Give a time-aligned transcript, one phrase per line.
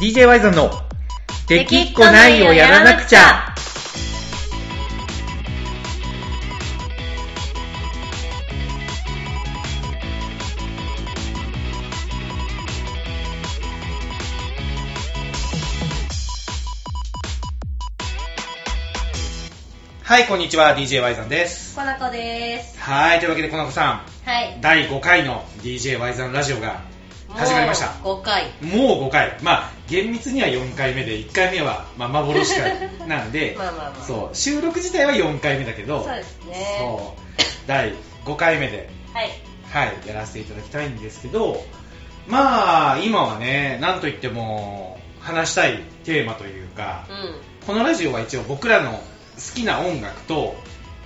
[0.00, 0.70] DJ ワイゾンの
[1.46, 3.20] 「できっこないをやらなくちゃ」
[20.02, 20.74] はい、こんにちは。
[20.74, 21.76] DJ ワイザンです。
[21.76, 22.80] コナコです。
[22.80, 24.60] はい、というわけで、この子さはいん、。
[24.62, 26.80] 第5回の DJ ワイザンラジオが
[27.34, 27.92] 始まりました。
[28.02, 28.44] もう5回。
[28.62, 29.38] もう5回。
[29.42, 32.62] まあ、厳密には4回目で、1回目は、まあ、幻か
[33.06, 39.30] なんで、まあまあまあそう、収録自体は4回目だけど、そうですねそう第5回目で、はい。
[39.70, 41.64] はい、やらせていただきたいんですけど、
[42.26, 47.66] まあ、今はね、なんといっても、話したいテーマというか、うん。
[47.66, 49.00] このラジオは一応僕らの好
[49.54, 50.56] きな音楽と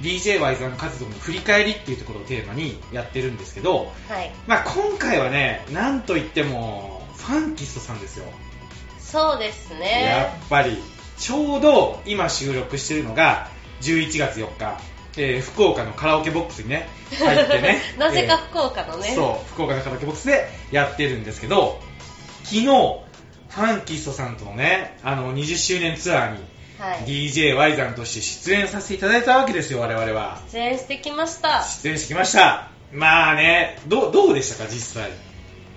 [0.01, 4.31] DJY さん活動の振り返りっていうところをテーマにやってるんですけど、はい。
[4.47, 8.27] まあ、今回はね、なんといってもファンキストさんですよ。
[8.99, 10.41] そうですやね。
[10.45, 10.79] っぱり、
[11.19, 13.49] ちょうど今収録してるのが
[13.81, 14.79] 11月4日、
[15.17, 19.11] えー福岡のカラオケボックスにね、入ってね なぜかえ福岡のね。
[19.11, 21.81] ーそう、福岡のカラオケボックスでやってるんですけど、
[22.43, 26.39] 昨日、ファンキストさんとのね、あの20周年ツアーに
[26.85, 26.99] はい。
[27.31, 30.41] DJY さんとして出演させていただいたわけですよ、我々は。
[30.53, 31.63] 出演してきました。
[31.83, 32.69] 出演してきました。
[32.93, 35.11] まあね、どうどうでしたか、実際？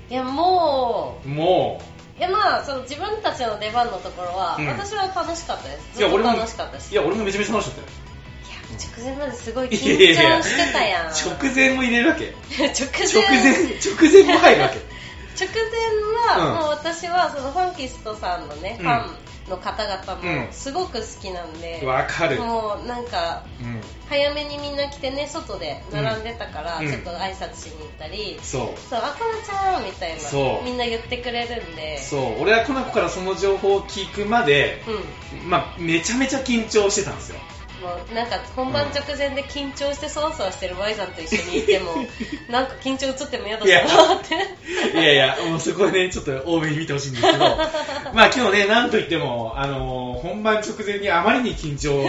[0.09, 1.81] いや、もも
[2.17, 5.99] う、いやまあ、その自分たちの出番のところは、うん私は楽しかったです。
[5.99, 6.89] いや俺もずっと楽しかったし。
[6.91, 7.87] う、いや、俺もめちゃめちゃ楽しかったよ。
[8.47, 11.07] いや直前まですごいい緊張してたやん。
[11.07, 12.33] 直前も入れるわけ。
[12.57, 13.23] 直前。
[13.77, 14.79] 直前、も入るわけ。
[15.37, 19.15] 直前は、うんもう私はそのファンキストさんのね、うんファン
[19.49, 22.39] の方々うんもすごく好きなんで、わかる。
[22.39, 23.81] もうなんかうん。
[24.09, 28.79] 早めにみんな来てね外で並んでたから、うんちょっと挨拶しに行ったり、そう。
[28.89, 32.41] そうあかなちゃんみたいなそうみんな言ってくれるんでそう。
[32.41, 37.39] 俺はコナコからその情報を聞くまで、うんまあ、めちゃめちゃ緊張してたんですよ。
[37.81, 41.93] もうなんか本番直前で緊張してそわそわしてる Y さんと一緒にいても
[42.49, 44.35] なんか緊張映っても嫌だなって。
[44.93, 45.13] いや。
[45.13, 47.39] いや、もうそこはね、ちょっと多めに見てほしいんですけど、
[48.13, 52.03] まあ今日ね、なんといっても、あのー本番直前にあまりに緊張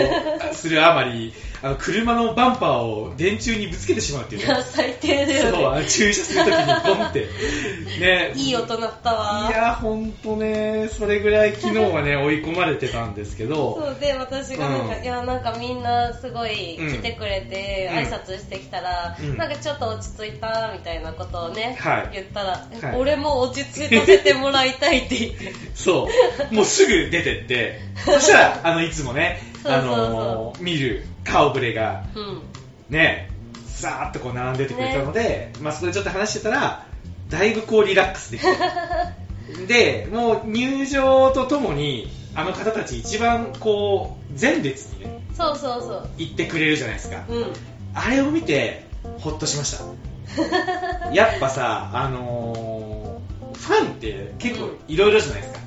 [0.52, 4.46] するあまり、あの、車のバンパーを電柱にぶつけてしまうっていうね。
[4.46, 7.26] いや最低だそう、よねあの駐車するときにポンって。
[8.00, 8.32] ね。
[8.36, 9.50] いい音鳴ったわ。
[9.50, 15.02] いや、ほんとね、それぐらい昨日はね、追い込まれてたんですけど、そうで私がなんか、うん。
[15.02, 17.98] いやなんかみんなすごい来てくれて、うん。
[17.98, 19.36] 挨拶してきたら、うん。
[19.36, 22.10] なんかちょっと落ち着いたみたいなことをね、はい。
[22.12, 22.96] 言ったら、えはい。
[22.96, 25.52] 俺も落ち着かせてもらいたいって言って。
[25.74, 26.08] そ
[26.50, 30.10] う、もうすぐ出てって、そしたら、あの、いつもね、あ そうそうそう。
[30.10, 32.42] のー見る顔ぶれが、うん
[32.88, 33.30] ね、
[33.66, 36.86] さーっとこう並んでてくれたので、まあそこでちょっと話してたら、
[37.28, 38.48] だいぶこうリラックスできて。
[39.66, 47.24] で、もう入場とともに、あの方たち一番こう、前列にね、そうそうそう行ってくれるじゃないですか。
[47.28, 47.52] うん
[47.94, 48.84] あれを見て、
[49.18, 49.84] ほっとしました。
[51.12, 52.98] やっぱさ、あのー
[53.58, 55.60] ファンって結構いろいろじゃないですか。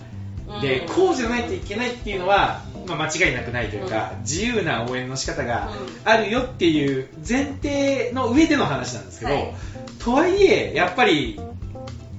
[0.61, 5.72] で、うんこうじゃないといけないっていうのは、まあ、間違いなくないというか、自由な応援の仕方が
[6.03, 9.53] あるよっていう前提の上での話なんですけど、はい。
[10.00, 11.40] とはいえ、やっぱり、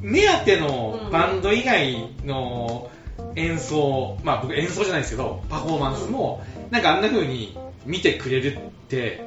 [0.00, 2.90] 目当てのバンド以外の
[3.36, 7.56] 演奏、まあ僕演奏じゃないですけど、パフォーマンスも、なんかあんな風に
[7.86, 9.24] 見てくれるって、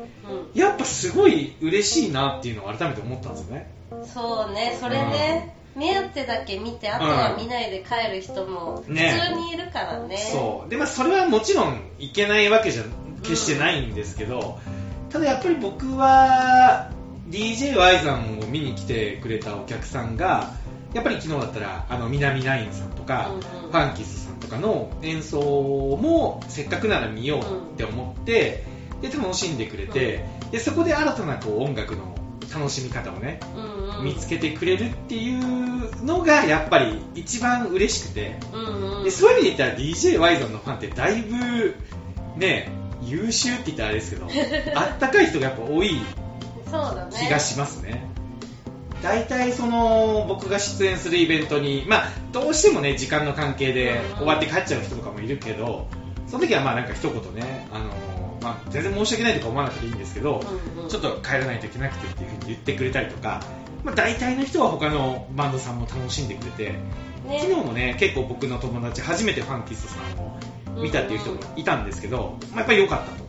[0.54, 0.60] うん。
[0.60, 3.72] やっぱすごい嬉しいなっていうのを改めて思ったんですよね。
[4.14, 9.20] そうねそれね、目当てだけ見てあとは見ないで帰る人も普ね。
[9.30, 10.18] 通にいるからね。
[10.18, 10.70] そう。
[10.70, 12.84] でまあそれはもちろんいけないわけじゃ
[13.24, 14.60] 決してないんですけど、
[15.10, 16.92] ただやっぱり僕は
[17.30, 20.54] DJY さんを見に来てくれたお客さんが
[20.94, 23.42] やっぱり昨日だったらあの南ナインさんとか、うんうん。
[23.42, 28.64] ファンキスさんとかの演奏もせっかくなら見ようって思って、
[29.02, 32.16] で楽しんでくれて、でそこで新たなこう音楽の
[32.54, 39.04] 楽しみ方をねうんうん見つけてくれるっていうのがやっぱり一番嬉しくて、うんうん。
[39.04, 41.76] でそういう意味で言ったら DJY さんのファンってだいぶ
[42.38, 42.70] ね
[43.02, 44.28] 優秀って言ったらあれですけど
[44.76, 46.00] あったかい人がやっぱ多い
[47.12, 48.08] 気がしますね。
[49.04, 54.18] 大体その僕が出演するイベントにまあどうしてもね時間の関係でうん。
[54.18, 55.88] 終わって帰っちゃう人とかもいるけど
[56.28, 57.86] その時はまあなんか一言ねあの、
[58.42, 60.42] まあ、全然申し訳ないとか思わなくていいんですけど、
[60.76, 60.90] うんうん。
[60.90, 63.42] ちょっと帰らないといけなくてっていうふうに言ってくれたりとか、
[63.86, 66.72] まあ、大体の人は他のバンドさんも楽しんでくれて、
[67.26, 67.40] ね。
[67.40, 70.00] 昨日もね結構僕の友達初めてファンキストさ
[70.76, 73.26] んを見たっていう人もいたんですけど、まあ、やっぱり良かったと。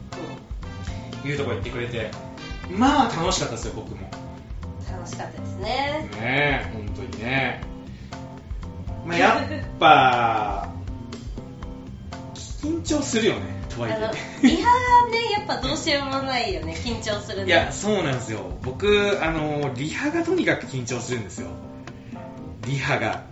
[1.26, 2.10] いうところ言ってくれて。
[2.70, 4.08] まあ楽しかったですよ僕も。
[4.90, 5.62] 楽しかったですね。
[5.62, 7.60] ねえ本当にね、
[9.04, 10.68] まあ、 やっぱ
[12.86, 14.17] 張するよねとはいあのえ
[14.49, 16.75] リハねやっぱどうしようもないよね。
[16.75, 18.40] 緊張するねいやそうなんですよ。
[18.62, 21.49] 僕あのリハがとにかく緊張するんですよ。
[22.67, 23.23] リハが。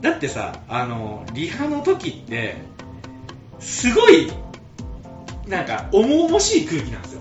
[0.00, 2.56] だってさあのリハの時って
[3.60, 4.32] すごい
[5.46, 7.20] なんか重々しい空気なんですよ。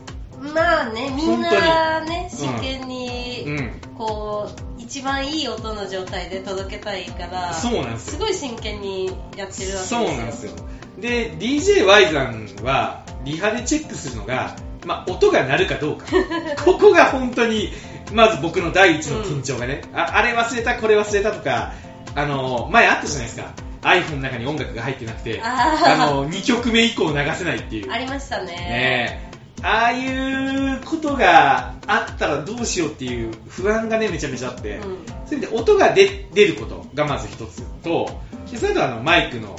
[0.54, 3.72] まあねみんなね真剣に、うん。
[3.98, 8.14] こう一番いい音の状態で届けたいからそうなんですよ。
[8.14, 10.00] すごい真剣にやってるわけですよ。
[10.00, 10.54] そうなんですよ
[11.02, 14.56] で DJY さんはリハでチェックするのが、
[14.86, 16.06] まあ、音が鳴るかどうか。
[16.64, 17.74] ここが本当に
[18.14, 21.74] まず僕の第一の緊張がね、ああれ忘れたこれ忘れたとか
[22.16, 23.52] あの前あったじゃないですか。
[23.82, 27.92] iPhone の中に音楽が入ってなくてあの2曲目以降流せないっていう。
[27.92, 28.46] ありましたね。
[28.46, 29.32] ねえ。
[29.64, 34.98] ああいうことがあったらどうしようっていう不安がねめちゃめちゃあって、うん。
[35.26, 38.10] それで音が出出ることがまず一つと
[38.52, 39.56] でそれとあのマイクの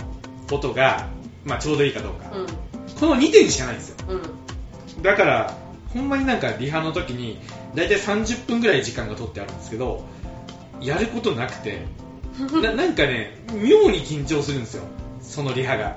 [0.52, 1.08] 音が、
[1.44, 2.46] まあ、ちょうどいいかどうか、うん。
[2.98, 3.96] この2点しかないんですよ。
[4.08, 5.02] うん。
[5.02, 5.56] だから
[5.92, 7.38] ほんまになんかリハの時に
[7.74, 10.04] 大体30分ぐらい時間が取ってあるんですけど
[10.80, 11.82] やることなくて
[12.62, 14.84] ななんかね妙に緊張するんですよ。
[15.20, 15.96] そのリハが。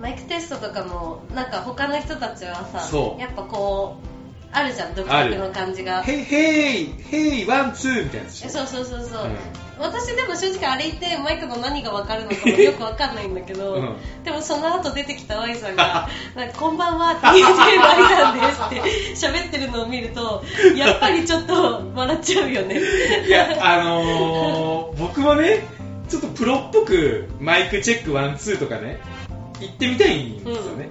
[0.00, 4.06] マイクテストとかもなんか他の人たちはさやっぱこう
[4.52, 6.02] あるじゃん独特の感じが。
[6.02, 20.44] へいへいへいワンツーみたいなそうそうそうそう、うん私でも正直あれ言ってマイクの何が分かるのかもよく分かんないんだけど、うんでもその後出てきた Y さんが「なんかこんばんは」って言って Y さんですって喋ってるのを見ると
[20.76, 22.80] やっぱりちょっと笑っちゃうよね
[23.26, 25.66] いや、あのー、僕もね、
[26.08, 28.98] ちょっとプロっぽくマイクチェックワンツーとかね、
[29.60, 30.88] 行ってみたいんですよね。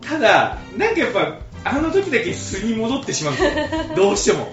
[0.00, 3.96] ただ、なんかやっぱ、あの時だけ素に戻ってしまうんですよ。
[3.96, 4.48] どうしても。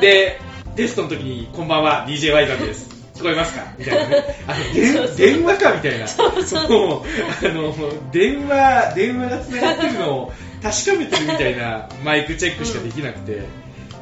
[0.00, 0.40] で、
[0.76, 2.93] テストの時に、こんばんは、DJY さんです。
[3.14, 3.64] 聞こえますか？
[3.78, 4.24] みたいなね。
[4.46, 5.72] あの、電話か？
[5.74, 6.06] みたいな。
[6.08, 7.74] そうあの、
[8.12, 10.32] 電話、電話が繋がってるのを
[10.62, 13.42] 確かめてるみたいなマイクチェックしかできなくて、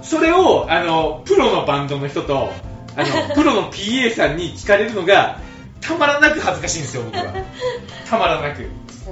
[0.02, 2.52] それを、あの、プロのバンドの人と、
[2.96, 5.38] あの、 プロの PA さんに聞かれるのが、
[5.80, 7.24] たまらなく恥ずかしいんですよ、僕は。
[8.08, 8.60] たまらなく。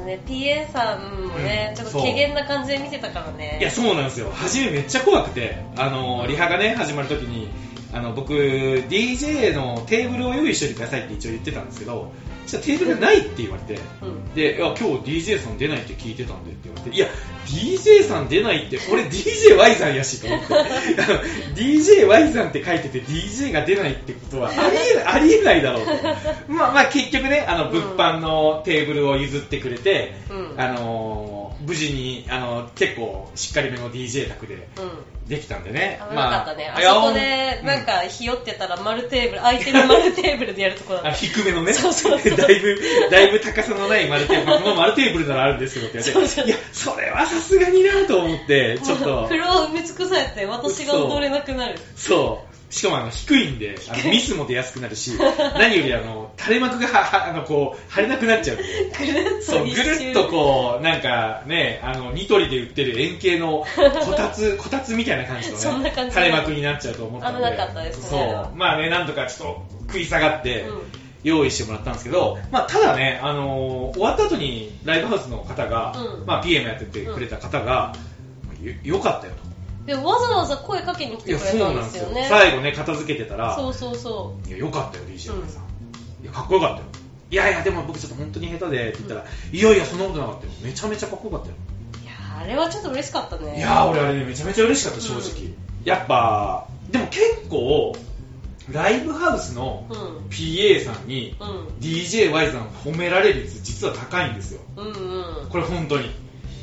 [0.06, 4.32] ね PA さんもね、うんちょっと軽減な感じで見てたからねいや、そうなんですよ。
[4.34, 7.48] 初めめっちゃ怖くて、あの、リハがね、始まるときに、
[7.92, 12.12] あの、僕、DJ のテーブルを用意しておいてくださいって一応言ってたんですけど、
[12.46, 14.34] そしたらテーブルがないって言われて、うん。
[14.34, 17.08] で、いや、今日 DJ さん出ないって聞いてたんでって言われて、いや、
[17.46, 20.54] DJ さん出ないって、俺 DJY さんやしと思って、
[21.56, 25.92] DJY さんって書いてて DJ が出ないってことは ありえない、ありえないだろうと。
[26.48, 30.60] まあまあ結局ね、あの、物販のテーブルを譲ってくれて、うん。
[30.60, 31.39] あのー
[31.70, 34.60] 無事に、あの結構しっかりめの DJ 宅でうん。
[35.28, 36.00] できたんでね。
[36.10, 41.12] 危なかったね、あ、そこでなん、かひよってたら丸テーブル相手の丸テーブルでやるとこだった。
[41.12, 42.30] 低めのね、 そうそうそう。
[42.36, 46.02] だいぶ、だいぶ高さのない丸テーブル、まあこの丸テーブルならあるんですけどって。
[46.02, 49.28] 言われて、いや、それはさすがになと思って、ちょっと。
[49.28, 51.78] フ、ロア埋め尽くされて私が踊れなくなる。
[51.94, 52.74] そう。
[52.74, 55.12] しかもあの低いんで、あのミスも出やすくなるし、
[55.54, 58.64] 何よりあの垂れ幕がははあのこう腫れなくなっちゃうんで。
[58.98, 67.44] ぐるっそう、ぐるっとこう、なんかね、あの、ニトリで売ってる円形のこたつ、 こたつみたいな感じのね、垂れ幕になっちゃうと思ったので。
[67.44, 68.56] 危なかったですねそう。
[68.56, 70.82] まあね、なんとかちょっと食い下がってうん、
[71.22, 77.92] 用意してもらったんですけど、まあただね、あのー終わった後にライブハウスの方が、うんまあ PM やっててくれた方が、
[78.62, 79.50] よよかったよと。
[79.86, 82.08] でわざわざ声かけに来てくれたんんですすよ。
[82.10, 85.69] ね最後ね、片付けてたら、そうそうそいや、よかったよ、DJ さん。
[86.22, 86.84] いや、かっこよかったよ。
[87.30, 90.52] いやいや、でも僕ちょっと本当に下手でって言ったら、いやいや、そんなことなかったよ。
[90.62, 91.54] めちゃめちゃかっこよかったよ。
[92.00, 92.12] ういや
[92.42, 95.54] あれはちょっと嬉しかったねいやー、俺あれね、めちゃめちゃ嬉しかった、正直。
[95.84, 97.94] やっぱ、でも結構、
[98.72, 99.96] ライブハウスのうん
[100.28, 104.60] PA さんに、うん DJY さん褒められる率実は高いんですよ。
[104.76, 106.10] うんうんこれ本当に。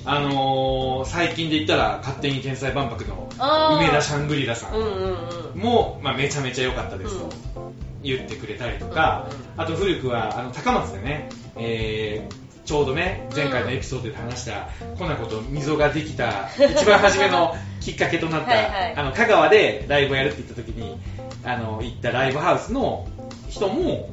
[0.06, 3.30] あのー、最近で言ったら、勝手に天才万博の
[3.78, 7.67] 梅田シャングリラさうんんうんうんも、まあ、めちゃめちゃ良かったですとうん
[8.16, 14.68] 言ってくれたりとか、うんあと古くはあの高松でね、えーちょうどね前回のエピソードで話した、
[15.00, 18.94] コナコと溝ができた一番初めの きっかけとなったはいはい。
[18.94, 21.00] あの香川でライブをやるって言った時に
[21.46, 23.08] あの行ったライブハウスの
[23.48, 24.10] 人も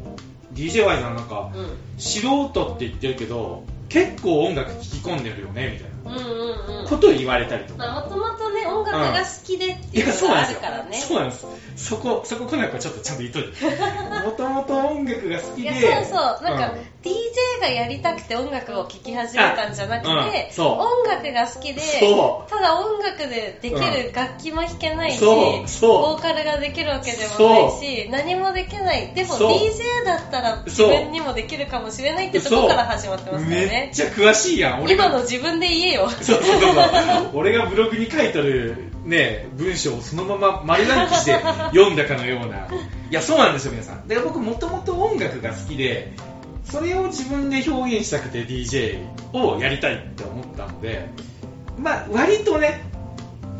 [0.54, 1.66] DJY さんなんかうん。
[1.98, 5.93] 素人って言ってるけど結構音楽聴き込んでるよねみたいな。
[5.93, 5.93] ん
[6.88, 7.78] ことを言われたりとか。
[7.78, 10.50] まあもともとね音楽が好きでっていうのがあ。
[10.50, 10.98] るからね。
[10.98, 11.46] そうなんです。
[11.76, 13.48] そこ、そこ、コナコはちょっとちゃんと言っといて。
[14.24, 16.50] もともと音音楽が好きいでやそうそう。
[16.50, 22.50] なんか、うん DJ がやりたくて音楽を聴き始めたんじゃなくて、音楽が好きでそう。
[22.50, 29.12] ただ音楽でできる楽器も弾けないし、ボーカルができるわけでもないし何もできない。
[29.14, 36.08] でも DJ だったら自分にもできるかもしれないってとこから始まってますよめっねちゃ詳しいやん俺が今の自分で言えよ。
[36.10, 41.32] そうそうそうそう俺がブログに書いてるね文章をそのまま丸暗記して
[41.72, 42.68] 読んだかのような。
[43.10, 44.08] いやそうなんですよ皆さん。
[44.08, 46.12] で僕もともと音楽が好きで
[46.64, 51.08] それを自分で表現したくて DJ をやりたいって思ったので
[51.78, 52.82] まあ割とね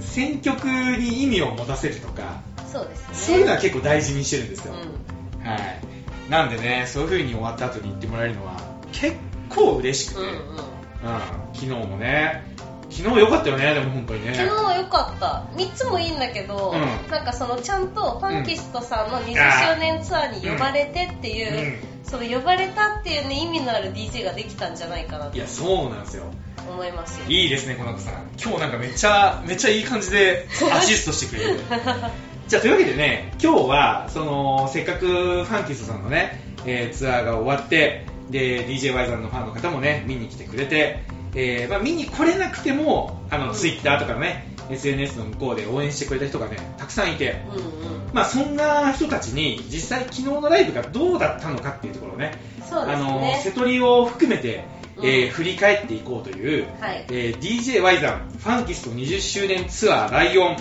[0.01, 2.41] 選曲に意味を持たせるとか
[2.73, 3.15] そうですね。
[3.15, 6.31] そういうのは結構大事にしてるんですよ、うはい。
[6.31, 8.57] なんでねそういう風に終わった後に言ってもらえるのは
[8.93, 9.17] 結
[9.49, 10.37] 構嬉しくて、うんうん、
[11.53, 12.55] 昨日もね。
[12.91, 14.35] 昨日良かったよねでも本当にね。
[14.35, 15.47] 昨日は良かった。
[15.57, 17.11] 3つもいいんだけど、うん。
[17.11, 26.25] なんかそのちゃんとファンキストさんの20周年ツアーに呼ばれてっていう、その呼ばれたっていうね意味のある DJ ができたんじゃないかなといやそうなんですよ。
[26.69, 27.27] 思いますよ。
[27.29, 28.15] いいですねこの子さん。
[28.41, 31.61] 今日なんかめっちゃめっちゃいい感じでアシストしてくれる。
[32.47, 41.03] じゃあというわけでね今日はそのせっかくファンキストさんのね、えーツアーが終わってで DJY さんのファンの方もね見に来てくれて、
[41.35, 43.55] えーまあ、見に来れなくてもあの、うん。
[43.55, 47.65] Twitter とかね SNS の向こうで応援してくれた人がねたくさんいてうんうん。
[48.13, 52.33] まあ、そんな人たちに実際昨日のライブがどうだったのかっていうところをね
[52.69, 54.65] そうですあのね瀬戸りを含めて、
[54.97, 55.07] うん。
[55.07, 57.05] えー振り返っていこうという、はい。
[57.11, 60.57] えー DJY さんファンキスト20周年ツアーライオン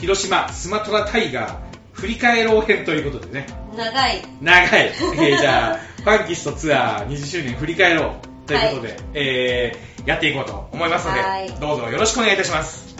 [0.00, 1.56] 広島スマトラタイガー
[1.92, 3.46] 振り返ろう編ということでね。
[3.76, 4.22] 長い。
[4.40, 12.94] 長い、えーじゃあ ファンキストツアー20周年振り返ろうということで、えーやっていこうと思いますので、はいどうぞよろしくお願いいたします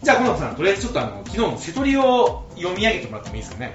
[0.00, 3.74] じゃあ、このさん、とりあえずちょっとあの昨日の瀬戸りを読み上げてもらってもいいですかね？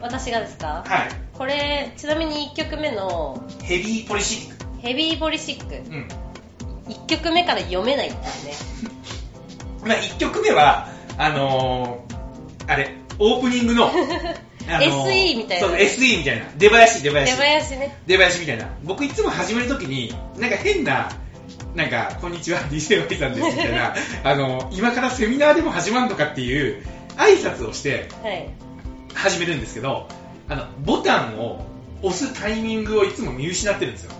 [0.00, 0.82] 私がですか？
[0.84, 1.08] はい。
[1.34, 4.66] これちなみに1曲目のヘビーポリシック。
[4.80, 6.08] ヘビーボリシックうん。
[6.88, 8.30] 1曲目から読めないっていうね
[9.86, 16.46] まあ、1曲目は、あのー、あれ、オープニングの、あのー SE みたいなそう、SE みたいな。
[16.56, 17.42] 出囃子、出囃出子。
[17.42, 18.68] 囃子ね出囃子みたいな。
[18.84, 21.10] 僕いつも始めるときに、なんか変な、
[21.74, 23.94] なんか、こんにちは、DJY さんです、みたいな、
[24.24, 26.82] あのー、今からセミナーでも始まるのかっていう、
[27.16, 28.48] 挨拶をしてはい
[29.14, 30.08] 始めるんですけど、
[30.48, 31.64] あの、ボタンを
[32.02, 34.12] 押すタイミングをいつも見失ってるんですよ。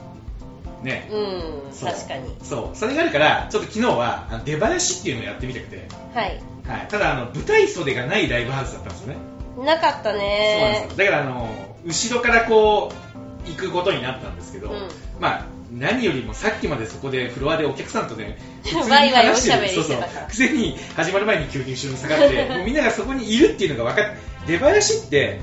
[0.82, 1.08] ね。
[1.12, 2.76] うん確かにそう。
[2.76, 6.88] それがあるから、ちょっと昨日は、あの出囃子っていうのをやってみたくて、はいはい。
[6.88, 9.16] ただ、あの、舞台袖がないライブハウスだったんですよね。
[9.64, 11.06] なかったそうなんねですよ。
[11.06, 14.88] だから、あの、後ろからこう、行くことになったんですけど、うん。
[15.20, 20.26] まあ、何よりもさっきまでそこでフロアでお客さんとね、普通にワイワイお話しゃべりそうそうしてた。
[20.26, 25.40] くせに始まる前に急に後ろに下がって、 もうみんながそこにいるっていうのが分かって、出囃子って、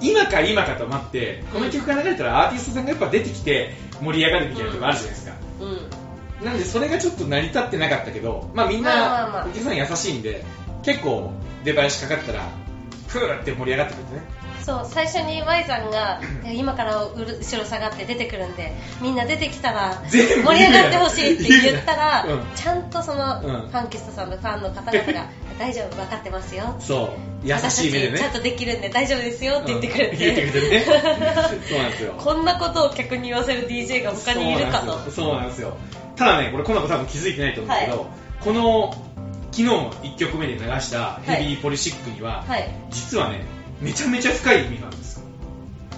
[0.00, 5.32] 今か今かと待って、この曲が流れたらアーティストさんがやっぱ出てきて盛り上がるみたいなとこあるじゃないですか。
[5.60, 6.46] うん。
[6.46, 10.44] なんでそれがちょっと成り立ってなかったけど、まあみんなお客さん優しいんで、
[10.82, 11.32] 結構
[11.64, 12.48] 出囃子かかったら、
[13.08, 14.22] ふーって盛り上がってくれてね。
[14.62, 16.20] そう最初に Y さんが
[16.52, 20.18] 今から後ろ下がって出てくるんでみんな出てきたら盛
[20.54, 25.26] り上がってほしいって言ったら、 うんちゃんとその、うんファンキストさんのファンの方々が
[25.58, 28.18] 大丈夫分かってますよそう、優しい目でね。
[28.18, 30.84] ちちゃんとできるんで大丈夫ですよって言ってくれて、うん言ってくれてね。
[31.68, 32.14] そうなんですよ。
[32.16, 35.76] こんなことを客に言わせる DJ が他にいるかとそうなんですよ。
[36.16, 38.06] ただね、これ、この子多分気づいてないと思うんですけど、
[38.40, 38.94] この、
[39.58, 42.70] 昨日の1曲目で流したヘビーポリシックには、はい。
[42.90, 43.44] 実はね、
[43.80, 45.18] めちゃめちゃ深い意味があるんです。
[45.18, 45.26] よ。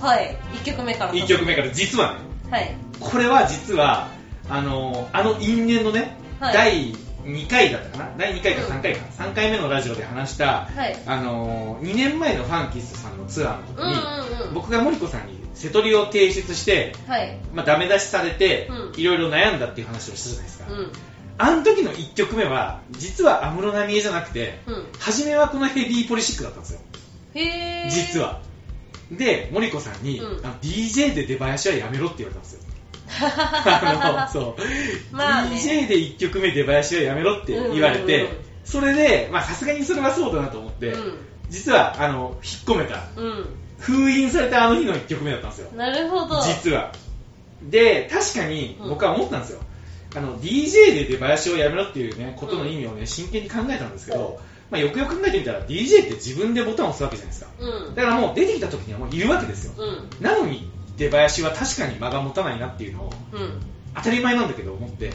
[0.01, 0.35] はい。
[0.55, 1.13] 1曲目から。
[1.13, 1.71] 1曲目から。
[1.71, 2.75] 実はね、はい。
[2.99, 4.09] これは実は、
[4.49, 6.55] あの、あの因縁のね、はい。
[6.55, 6.95] 第
[7.27, 8.15] 2回だったかな？
[8.17, 10.97] 第2回か3回か、3回目のラジオで話した、はい。
[11.05, 13.95] あの、2年前のファンキストさんのツアーの時うんに、
[14.41, 14.55] うんうん。
[14.55, 17.37] 僕が森子さんに瀬戸りを提出して、はい。
[17.53, 18.99] まあ、ダメ出しされて、うん。
[18.99, 20.73] いろいろ悩んだっていう話をしたじゃないですか。
[20.73, 20.93] うん
[21.43, 26.81] あの時の1曲目は、実は安室奈美恵じゃなくて、うん初めはこのヘビーポリシックだったんですよ。
[27.89, 28.43] 実は。
[29.11, 32.61] で、森子さんに、うんあの DJ で出囃子はやめろって言われたんですよ。
[33.11, 35.17] あの、そう。
[35.17, 40.95] まあね DJ で1曲目出囃子はやめろって言われて、うんうんうんそれで、まあさすがにそれはそうだなと思って、
[41.49, 43.47] 実は、あの、引っ込めた、うん
[43.79, 45.79] 封印されたあの日の1曲目だったんですようん。
[45.79, 46.93] なるほど実は。
[47.63, 49.61] で、確かにうん僕は思ったんですよ。
[50.15, 54.41] あの、DJ で出囃子をやめろっていうね、ことの意味をね、真剣に考えたんですけど、
[54.71, 57.51] まあよくよく考えてみたら、DJ って自分でボタンを押すわけじゃないですか。
[57.59, 59.73] うんだからもう出てきた時にはもういるわけですよ。
[59.77, 63.61] うんなのに、出囃子は確かに間が持たないなっていうのを、うん
[63.93, 65.11] 当たり前なんだけど思って、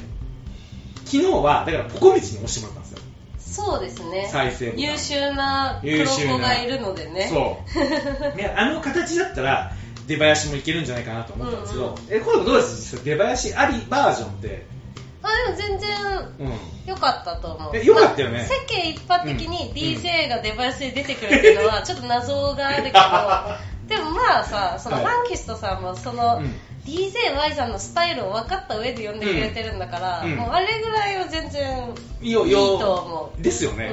[1.06, 3.00] 昨日は、だからポコ道に押してもらったんですよ。
[3.38, 8.36] そうですね再生優秀なプロ子がいるのでねそう。
[8.36, 9.72] ね、あの形だったら、
[10.08, 12.76] 出囃子もいけるんじゃないかなと思ったんですけど、え、これどうです？
[12.76, 14.75] 実際出囃子ありバージョンって。
[15.28, 15.90] あでも全然
[16.40, 16.60] うん。
[16.86, 17.76] 良かったと思う。
[17.76, 18.38] え良かったよね。
[18.40, 19.74] まあ世間一般的にうん。
[19.74, 23.00] DJ が出囃子で出てくるっていうのはちょっと謎があるけど
[23.88, 25.06] でもまあさそのはい。
[25.06, 26.56] ファンキストさんもその、うん。
[26.86, 30.36] DJY さんのスタイルを分かった上で呼んでくれてるんだから、うん。
[30.36, 33.42] もうあれぐらいは全然よいいと思う。
[33.42, 33.92] ですよね。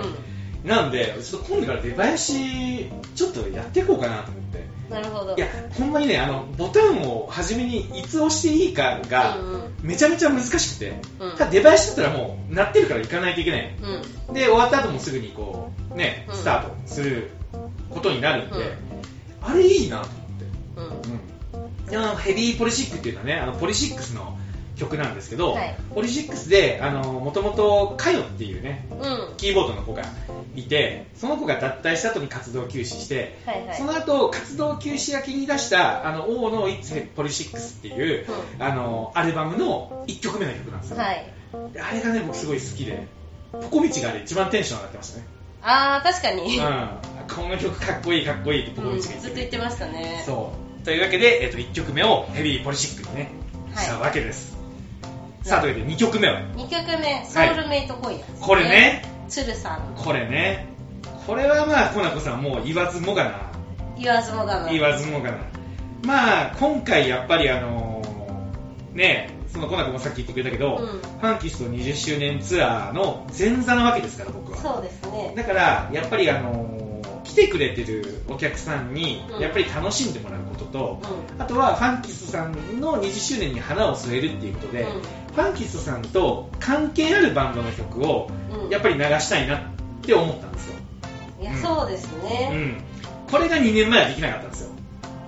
[0.65, 4.72] なんで、ちょっと今度から出囃子、ちょっとやっていこうかなと思って。
[4.93, 5.35] なるほど。
[5.35, 5.47] いや、
[5.79, 9.39] ほんまにね、あの、ボタンを初めにいつ押していいかが
[9.83, 11.37] めちゃめちゃ難しくて、うん。
[11.37, 13.75] ただ出囃子だったらもう、鳴ってるから行かないといけない。
[14.29, 14.35] うん。
[14.35, 16.37] で、終わった後もすぐにこう、ね、うん。
[16.37, 17.31] スタートする
[17.91, 19.51] ことになるんで、うん。
[19.51, 20.09] あれいいなと
[20.77, 21.17] 思って。
[21.17, 21.33] うん。
[22.17, 24.39] ヘビーポリシックっていうのはねあのポリシックスの
[24.77, 25.77] 曲なんですけど、はい。
[25.95, 29.37] ポリシックスでもともとカヨっていうねうん。
[29.37, 30.03] キーボードの子が
[30.55, 33.77] いてその子が脱退した後に活動休止して、はいはい。
[33.77, 38.27] その後活動休止明けに出したあの王の It's ポリシックスっていう、う
[38.59, 41.27] あのアルバムの1曲目の曲なんですよ、はい。
[41.73, 43.07] であれがね僕すごい好きで
[43.53, 45.27] ポコミチがあれ一番テンション上がってましたね。
[45.65, 46.89] あー確かに、うん、
[47.29, 50.23] この曲かっこいいかっこいいってポコうんミチが言ってずっと言ってましたね。
[50.27, 50.85] そう。
[50.85, 53.31] というわけで、えっと1曲目をヘビーポリシックにね
[53.73, 53.85] はい。
[53.85, 54.52] したわけです、
[55.43, 58.37] さあというわけで2曲目は？2曲目ソウルメイト今夜です、ね。
[58.41, 59.03] これね。
[59.29, 60.69] 鶴さんこれね。
[61.27, 63.53] これはまあコナコさんもう言わずもがな。
[63.99, 64.71] 言わずもがな。
[64.71, 65.39] 言わずもがな。
[66.05, 70.87] まあ今回やっぱりあのーねそのコナコもさっき言ってくれたけど、うん。
[70.87, 74.59] ファンキスト20周年ツアーの前座なわけですから僕は。
[74.59, 75.35] そうですね。
[75.37, 76.83] だからやっぱりあのー
[77.25, 79.41] 来てくれてるお客さんにうん。
[79.41, 81.01] やっぱり楽しんでもらうことと、
[81.39, 85.03] うあとはファンキストさんの20周年に花を添えるっていうことで、うん
[85.35, 88.31] ファンキストさんと関係あるバンドの曲を
[88.65, 88.71] うん。
[88.71, 89.61] やっぱり流したいなっ
[90.03, 90.75] て思ったんですよ、
[91.41, 91.63] いや、うん。
[91.63, 92.83] そうですうねん、
[93.31, 94.71] これが2年前はできなかったんですよ、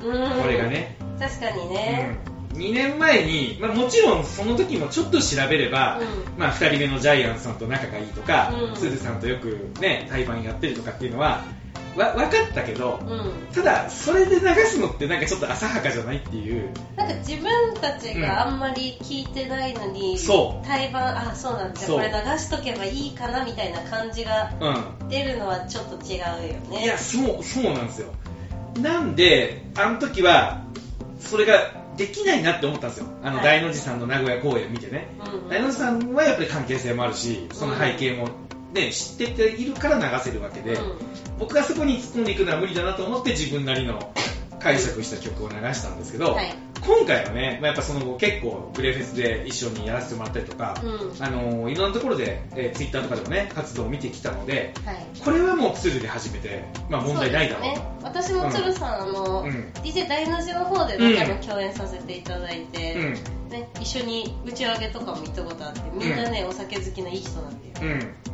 [0.04, 0.42] うん。
[0.42, 2.18] これがね、確かにね、
[2.54, 6.38] うん、2年前に、まあ、もちろんその時もちょっと調べれば、うん。
[6.38, 8.74] まあ、2人目のジャイアンツさんと仲がいいとか、うん。
[8.74, 11.44] 鶴さんとよくね対バンやってるとかっていうのは
[11.96, 13.54] わ分かったけど、うん。
[13.54, 16.70] ただそれで流すのってなんかちょっと浅はかじゃないっていう。
[16.96, 20.66] なんか自分たちがあんまり聞いてないのに、そう。
[20.66, 21.80] 対バンあそうなんだ。
[21.80, 25.08] これ流しとけばいいかなみたいな感じがうん。
[25.08, 26.84] 出るのはちょっと違うよね。
[26.84, 28.12] いやそうそうなんですよ。
[28.80, 30.64] なんであの時は
[31.20, 33.06] それができないなって思ったんですよ。
[33.22, 33.44] あの、はい。
[33.44, 35.48] 大の字さんの名古屋公演見てね、うんうん。
[35.48, 38.28] 大の字さんはやっぱり関係性もあるしその背景も、
[38.74, 40.98] ね、知ってているから流せるわけで、うん。
[41.38, 44.12] 僕がそこに突っ込んでいくのは無理だなと思って自分なりの
[44.58, 46.52] 解釈した曲を流したんですけど、はい。
[46.84, 51.24] 今回はね、まあ、やっぱその後結構グレフェスで一緒にやらせてもらったりとか、うん。
[51.24, 55.06] あのいろんなところで、えー、ツイッターとかでもね活動を見てきたのではい。
[55.24, 57.82] これはもう鶴で始めて、まあ、問題ないだろううね。
[58.02, 59.72] 私も鶴さん、あの、うん。
[59.82, 63.34] DJ 大の字の方で何回も共演させていただいて、うん。
[63.54, 68.33] ね、一緒に打ち上げとかも行ったことあってみんなね、お酒好きないい人なんだよ、うん、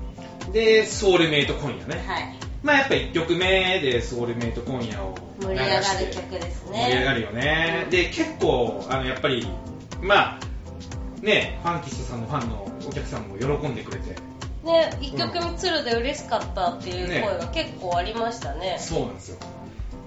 [0.53, 2.35] でソウルメイト今夜ね、はい。
[2.63, 5.83] まあやっぱ1曲目でソウルメイト今夜を流盛り上がる
[6.13, 6.85] 曲ですね。
[6.87, 9.47] 盛り上がるよね、で結構あのやっぱり
[10.03, 10.41] まあ
[11.23, 14.17] ねファンキストさんのファンのお客さんも喜んでくれて。
[14.65, 18.77] ね、1曲目鶴で嬉しかったっていう声が結構ありましたね。
[18.79, 19.39] そうなんですよ。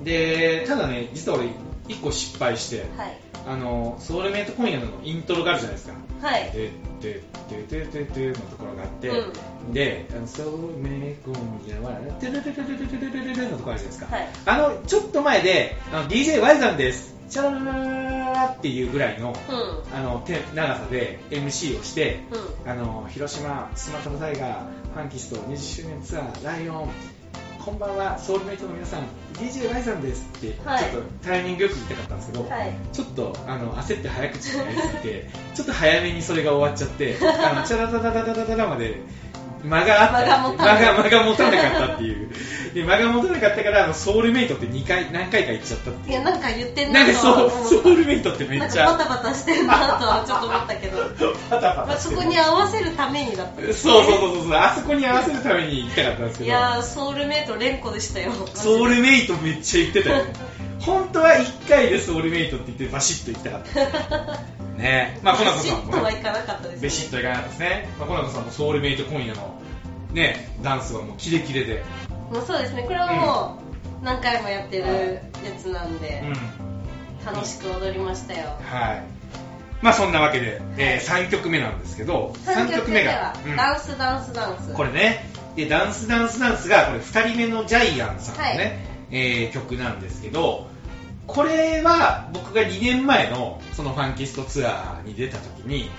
[0.03, 1.47] でただね実は俺
[1.87, 2.85] 1個失敗して。
[2.97, 5.95] はいあのソウルメイト今夜のイントロがあるじゃないですか。
[6.21, 6.51] はい。
[6.51, 9.33] ででででででのところがあって、う
[9.73, 26.89] で、あのソウルメイト今夜はででででででででででのところあるじゃないですか、はいあのちょっと前であの DJY さんですチャラララっていうぐらいのうんあの手長さで MC をして、うんあの広島スマトラタイガーファンキスト20周年ツアーライオン
[27.63, 30.91] こんばんはソウルメイトの皆さん DJY さんですって、はい。
[30.91, 32.73] ちょっとタイミングよく言いたかったんですけど、はい。
[32.91, 38.99] ちょっとあの焦って早口になりすぎてちょっと早めにそれが終わっちゃってあのチャラタタタタタタタまで
[39.63, 40.17] 間があった。
[40.17, 42.29] 間が持た間が持たなかったっていう。
[42.73, 46.11] で間が持たなかったからあのソウルメイトって2回何回か言っちゃったっていう。
[46.11, 48.85] いやなんか言ってんななんかそう思ソウルメイトってめっちゃ。
[48.85, 50.97] バタバタしてんなとはちょっと思ったけど、
[51.49, 53.61] パタパまあ、タそこに合わせるためにだった。
[53.61, 54.53] ねそうそうそうそう。
[54.53, 56.49] あそこに合わせるために行きたかったんですけど。
[56.49, 58.31] いやーソウルメイト連呼でしたよ。
[58.53, 60.25] ソウルメイトめっちゃ言ってたよ。
[60.25, 60.33] ね
[60.85, 64.39] 本当は1回でソウルメイトって言ってバシッと行きたかった
[64.77, 65.19] ね。
[65.23, 65.91] まあコナコシさんもね。
[65.93, 66.81] ッとはいかなかったですね。
[66.81, 69.59] ベシッといかなかったですね、まあ、コナコさんもソウルメイト今夜の
[70.13, 71.83] ねダンスはもうキレキレで。
[72.31, 72.83] もうそうですね。
[72.83, 73.59] これはも
[74.01, 75.21] う何回もやってるや
[75.57, 77.25] つなんでうん。
[77.25, 78.57] 楽しく踊りましたよ。
[78.63, 79.03] はい。
[79.81, 83.55] まあそんなわけで、え3曲目なんですけど3曲目はうん。
[83.55, 84.73] ダンスダンスダンス。
[84.73, 85.29] これね。
[85.55, 90.67] で、ダンスダンスダンスが、これ2人目のジャイアンさんのね、えー曲なんですけど、
[91.27, 95.89] これは僕が2年前のそのファンキストツアーに出た時に、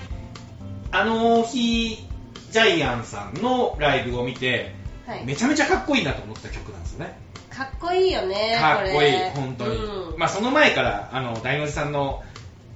[0.90, 2.06] あの日、
[2.50, 4.74] ジャイアンさんのライブを見て、
[5.06, 5.24] はい。
[5.24, 7.18] めちゃめちゃかっこいいなと思ってた曲なんですよね。
[7.50, 9.76] かっこいいよねかっこいい本当に。
[9.76, 10.18] うん。
[10.18, 12.22] まあその前から、あの、大の字さんの、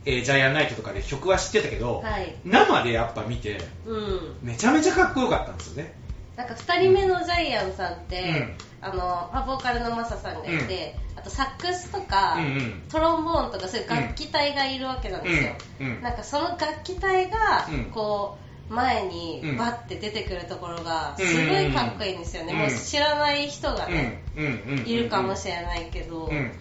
[0.04, 2.34] えージャイアンナイトとかで曲は知ってたけど、はい。
[2.44, 4.36] 生でやっぱ見て、うん。
[4.42, 5.94] めちゃめちゃかっこよかったんですよね。
[6.36, 8.88] なんか2人目のジャイアンさんって、うん。
[8.88, 12.82] あのまあボーカルのマサさんがいて、あとサックスとか、うんうん。
[12.88, 16.02] トロンボーンとかそういう楽器隊がいるわけなんですよ、うんうん。
[16.02, 17.84] なんかその楽器隊がうん。
[17.86, 18.38] こ
[18.70, 19.56] う前にうん。
[19.56, 21.48] バッて出てくるところがすうん。
[21.48, 22.58] ごいかっこいいんですよね、うん。
[22.60, 24.44] もう知らない人がうんね、うん。
[24.44, 24.78] うん。
[24.80, 24.86] うん。
[24.86, 26.52] いるかもしれないけど、うん。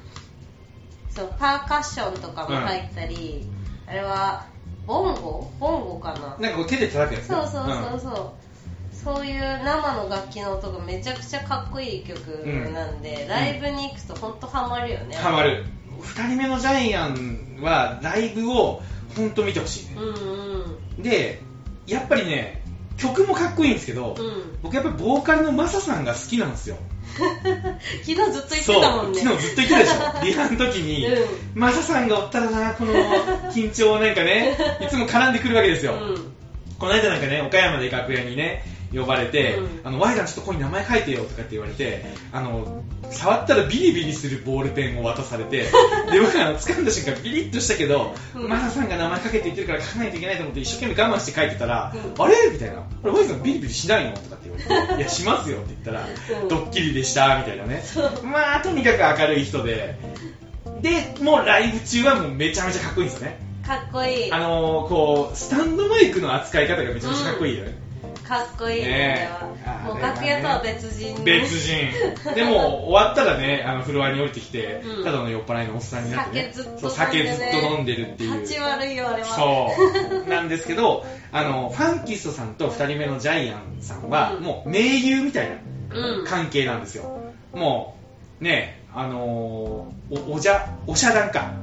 [1.09, 3.47] そうパーカッションとかも入ったり、
[3.87, 4.45] あれは
[4.85, 5.51] ボンゴ？
[5.59, 6.37] ボンゴかな？
[6.39, 7.35] なんかこう手で叩くやつね。
[7.35, 8.31] そうそうそうそう、
[9.03, 12.19] そういう生の楽器の音がめちゃくちゃかっこいい曲
[12.73, 15.15] なんで、ライブに行くと本当ハマるよね。
[15.15, 15.65] ハマる。
[16.01, 18.81] 2人目のジャイアンはライブを
[19.15, 19.95] 本当見てほしいね。
[19.97, 21.03] うんうん。
[21.03, 21.41] で
[21.85, 22.61] やっぱりね
[22.97, 24.57] 曲もかっこいいんですけど、うん。
[24.61, 26.77] 僕やっぱりボーカルのマサさんが好きなんですよ。
[28.03, 29.19] 昨日ずっと言ってたもんね。
[29.21, 30.21] 昨日ずっと言ってたでしょ。
[30.25, 32.93] リハの時に、うマサさんがおったらなこの
[33.51, 36.33] 緊張をなんかねいつも絡んでくるわけですよ、うん。
[36.77, 45.63] この間なんかね岡山で楽屋にね呼ばれて、うんあの、ワイダンちょっとここに名前書いてよとかって言われて、あの、触ったらビリビリするボールペンを渡されて、
[46.11, 52.75] で、僕あの、掴んだ瞬間ビリッとしたけど、うんマサさんが名前書けって言ってるから書かないといけないと思って一生懸命我慢して書いてたら、うんあれみたいな。
[52.75, 56.07] これワイダンビリビリしないのとかって言われて、いや、しますよって言ったら、
[56.41, 57.83] うんドッキリでした、みたいなね。
[58.23, 59.95] まあ、とにかく明るい人で、
[60.81, 63.39] で、もうライブ中はもうめちゃめちゃかっこいいんですよね。
[63.65, 67.86] かっこいいあのー、こう、スタンドマイクの扱い方がめちゃめちゃかっこいいよね。
[68.27, 69.29] かっこいいね
[69.85, 71.91] もう楽屋とは別人別人。
[72.35, 75.03] でも終わったらねあのフロアに降りてきて、うん。
[75.03, 77.57] ただの酔っ払いのおっさんになって、ね、酒ずっと飲んでね。
[77.59, 78.41] っと飲んでるっていう。
[78.41, 79.27] 立ち悪いよあれは。
[79.27, 79.71] そ
[80.25, 80.29] う。
[80.29, 84.43] なんですけどあのファンキストさんと2人目のジャイアンさんは、うん。
[84.43, 85.55] もう盟友みたいな
[85.89, 87.21] うん関係なんですよ、
[87.53, 87.95] も
[88.41, 91.53] うねあのーおおじゃおしゃ団か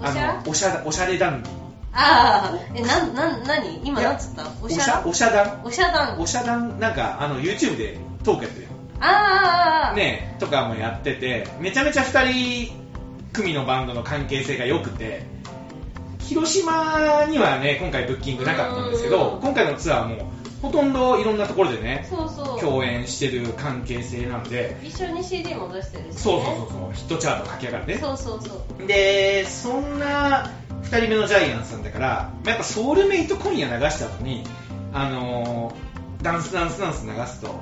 [0.00, 0.38] おしゃ？
[0.40, 1.65] あのおしゃおしゃれダンディ
[1.98, 3.80] ああえなんなん何？
[3.84, 4.44] 今いやなんつった？
[4.62, 6.20] おおしゃおしゃ団おしゃだん。
[6.20, 9.92] おしゃ団なんかあの YouTube でトークやってるよあー。
[9.92, 12.72] あね、とかもやっててめちゃめちゃ2人
[13.32, 15.22] 組のバンドの関係性が良くて
[16.20, 19.40] 広島にはね今回ブッキングなかったんですけどうん。
[19.40, 20.30] 今回のツアーも
[20.62, 22.60] ほとんどいろんなところでねそうそう。
[22.60, 24.76] 共演してる関係性なんで。
[24.82, 26.92] 一緒に CD も出してるし、ね、そうそうそうそう。
[26.94, 28.54] ヒットチャート駆け上がるねそうそうそ
[28.84, 28.86] う。
[28.86, 30.50] でそんな
[30.82, 34.44] 2人目のジャイアンさんだから、まあやっぱソウルメイト今夜流した後に
[34.92, 37.54] あのーダンスダンスダンス流すと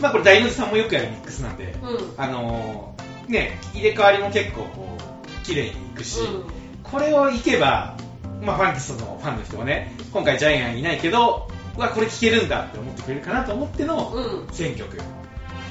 [0.00, 2.14] まあこれ大の字さんもよくやるミックスなんで、うん。
[2.16, 6.44] あのーね入れ替わりも結構こう綺麗にいくし、うん。
[6.82, 7.96] これをいけば、
[8.42, 14.54] まあ、ファンキストのファンの人はね今回ジャイアンいないけどうわこれ聴けるんだって思ってくれるかなと思ってのうん。
[14.54, 14.98] 選曲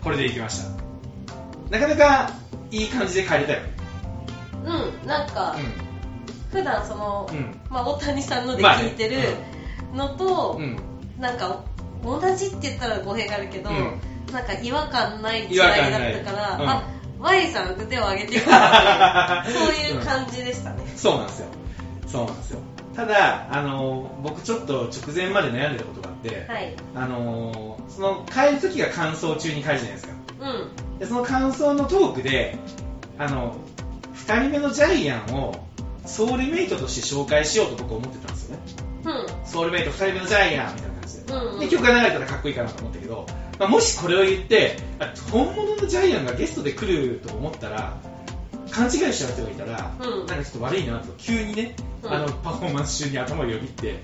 [0.02, 0.70] これでいきました。
[1.70, 2.32] なかなか
[2.72, 3.80] いい感じで帰れたよね。
[4.66, 5.56] うんなんか、
[6.52, 7.60] 普段その、うん。
[7.70, 8.90] まあ、大谷さんのでまあね。
[8.90, 9.20] 聞いてる
[9.94, 10.64] のと、うん。
[10.64, 10.80] うん
[11.20, 11.66] なんか
[12.02, 14.00] 同じって言ったら語弊があるけど、うん。
[14.32, 15.56] なんか違和感ない違い。
[15.56, 16.70] 違和だったから、うん。
[16.70, 16.84] あ
[17.20, 21.48] Y さん腕を上げてるな そういう感じでしたね、そうなんですよ。
[22.08, 22.60] そうなんですよ。
[22.96, 26.74] ただあの僕ちょっと直前まで悩んでたことがあって、はい。
[26.96, 30.14] あのその帰る時が乾燥中に帰るじゃないですか。
[30.40, 31.00] うん。
[31.00, 32.58] でその感想のトークで
[33.18, 33.56] あの
[34.16, 35.54] 2人目のジャイアンを
[36.10, 38.64] ソウルメイトとして紹介しようと僕は思ってたんですよね。
[39.46, 41.60] ソウルメイト2人目のジャイアンみたいな感じで,、うんうん。
[41.60, 43.26] で曲が流れたらかっこいいかなと思ったけど、
[43.60, 47.98] まあ、もしこれを言ってあ本物のジャイアンがゲストで来ると思ったら
[48.72, 50.26] 勘違いしちゃう人がいたら、うん。
[50.26, 52.12] なんかちょっと悪いなと急にね、うん。
[52.12, 54.00] あのパフォーマンス中に頭をよぎって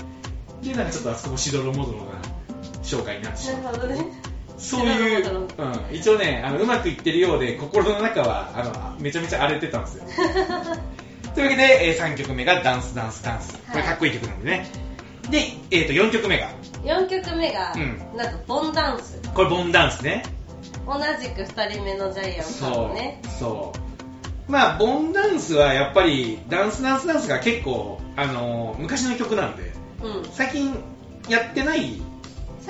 [0.62, 2.06] でなんかちょっとあそこしどろもどろな
[2.84, 3.64] 紹介になってしまう。
[3.64, 4.36] なるほどね。
[4.58, 10.04] そういう、うん、一応ねあのうまくいってるようで心の中はあのめちゃめちゃ荒れてたんですよ
[11.36, 13.54] というわけで、え3曲目がダンスダンスダンス。
[13.70, 14.68] これかっこいい曲なんでね、
[15.30, 16.50] で、えー、と4曲目が。
[16.84, 18.18] 4曲目が、うん。
[18.18, 19.22] なんかボンダンス。
[19.34, 20.24] これボンダンスね。
[20.88, 23.74] 同じく2人目のジャイアンさんそうのねそ
[24.48, 24.52] う。
[24.52, 30.26] まあボンダンスはやっぱりダンスダンスダンスが結構あの昔の曲なんでうん。
[30.32, 30.74] 最近
[31.28, 32.05] やってない最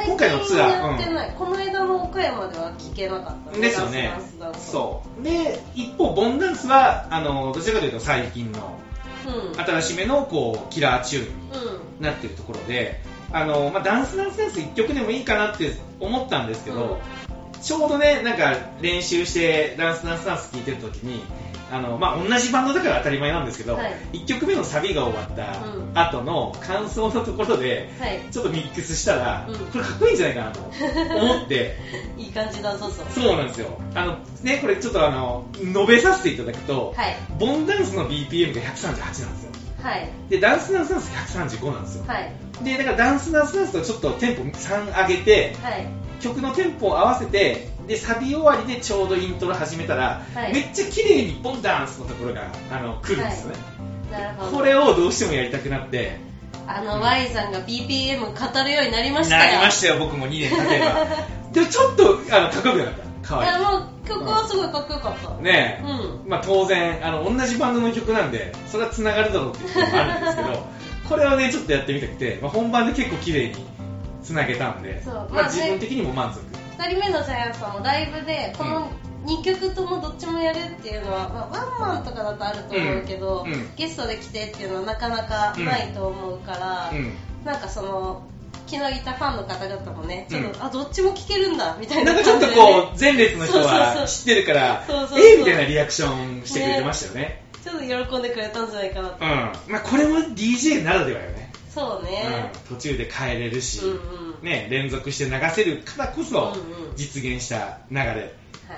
[0.04, 3.60] 今回のツアーやってない、この間の岡山では聴けなかった。
[3.60, 4.12] ですよね。
[4.58, 5.24] そう。
[5.24, 8.78] で一方ボンダンスはあのどちらかというと最近の
[9.26, 9.60] うん。
[9.60, 11.32] 新しめのこうキラーチューンに
[11.66, 17.00] うんなってるところで、あの、まあ、ダンスダンスダンス1曲でもいいかなって思ったんですけど、
[17.62, 21.24] ちょうどね、なんか練習してダンスダンスダンス聴いてる時に、
[21.76, 23.94] あの、まあ、同じバンドだから当たり前なんですけど、はい。
[24.14, 25.92] 1曲目のサビが終わったうん。
[25.94, 28.22] 後の感想のところで、はい。
[28.32, 29.56] ちょっとミックスしたら、うん。
[29.56, 31.78] これかっこいいんじゃないかなと思って、
[32.18, 33.78] いい感じだそうそうそうなんですよ。
[33.94, 37.16] あの、ね、これちょっとあの、述べさせていただくと、はい。
[37.38, 39.52] ボンダンスの BPM が138なんですよ。
[39.84, 40.10] はい。
[40.30, 42.06] で、ダンスダンスダンス135なんですよ。
[42.08, 42.32] はい。
[42.64, 45.88] で、だからダンスダンスダンスとちょっとテンポ3上げて、はい。
[46.22, 53.58] 曲のテンポを合わせて、で、サビ終わりでちょうどイントロ始めたら、はいめっちゃ綺麗にボンダンスのところが、あの、来るんですよね。
[54.12, 56.18] なるほどこれをどうしてもやりたくなって、
[56.68, 61.06] あの Y さんが BPM 語るようになりましたよなりましたよ、僕も2年経てば。
[61.54, 63.28] でもちょっと、あの、かっこよくなかった。
[63.30, 65.44] かわいいやもう曲はすごいかっこよかった、い。
[65.44, 65.84] ねえ。
[65.84, 70.68] うんまあ当然、あの、同じバンドの曲なんで、それは繋がるだろうっていうのもあるんですけど、
[71.10, 73.66] これをね、ちょっとやってみたくて、まあ、本番で結構綺麗に
[74.24, 76.40] 繋げたんで、そうまあまあね自分的にも満足。
[76.78, 78.90] 2人目のジャイアンツさんもライブでこの
[79.26, 83.54] 2曲ともどっちもやるっていうのは、まあ、ワンマンとかだとあると思うけど、うん。
[83.54, 83.76] うん。
[83.76, 87.14] ゲストで来てっていうのはなかなかないと思うから、うん。
[87.44, 88.24] なんかその
[88.68, 95.20] 昨日いたファンの方々もねちょっと、うんあどっちも聴けるんだみたいなんなかちょっとこう、前列の人は知ってるからそうそう、そう。
[95.20, 97.44] えーみたいなリアクションしてくれてましたよね。
[97.64, 99.74] ちょっと喜んでくれたんじゃないかなと、うん。
[99.74, 101.52] まあこれも DJ ならではよね。
[101.74, 102.78] そうね、うん。
[102.78, 108.04] 途中で変えれるし、うんうんね、連続して流せるからこそうんうん実現した流れ。
[108.04, 108.32] はい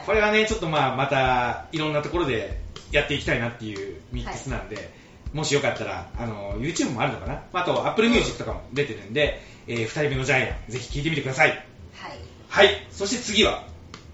[0.05, 2.59] これはね、ちょっとまあまたいろんなところで
[2.91, 4.89] やっていきたいなっていうミックスなんで、
[5.33, 7.43] もしよかったら、あの、YouTube もあるのかな？
[7.53, 11.49] あと Apple Music とかも出てるんで、えー、2人目のジャイアン、ぜひ聴いてみてください。
[11.49, 11.59] はい
[12.49, 12.87] はい。
[12.91, 13.63] そして次は、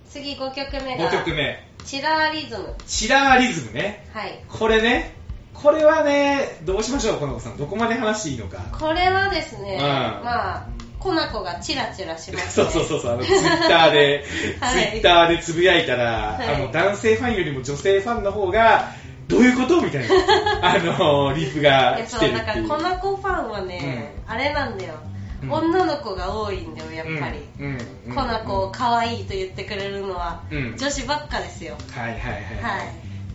[0.10, 1.68] 次5曲目が5曲目。
[1.86, 4.10] チラーリズムチラーリズムね。
[4.14, 5.16] はいこれね、
[5.54, 7.58] これはね、どうしましょう、この子さん。
[7.58, 8.58] どこまで話していいのか。
[8.72, 10.68] これはですね、うんまあ
[11.04, 14.26] コナコがチラチラしますそねうそうそうそう、あの、ツイッターで、
[14.62, 14.92] はい。
[14.92, 16.56] ツイッターでつぶやいたら、はい。
[16.56, 18.92] あの、男性ファンよりも女性ファンの方が、
[19.28, 19.82] どういうこと？
[19.82, 20.16] みたいな、
[20.64, 22.38] あの、リプが来てるっていう。
[22.38, 24.94] だからコナコファンはね、あれなんだよ、
[25.44, 25.52] うん。
[25.52, 27.78] 女の子が多いんだよやっぱり、うん、うん。
[28.08, 28.16] うん。
[28.16, 30.76] コナコを可愛いと言ってくれるのは、うん。
[30.78, 31.76] 女子ばっかですよ。
[31.92, 32.22] はいはいはい。
[32.32, 32.84] は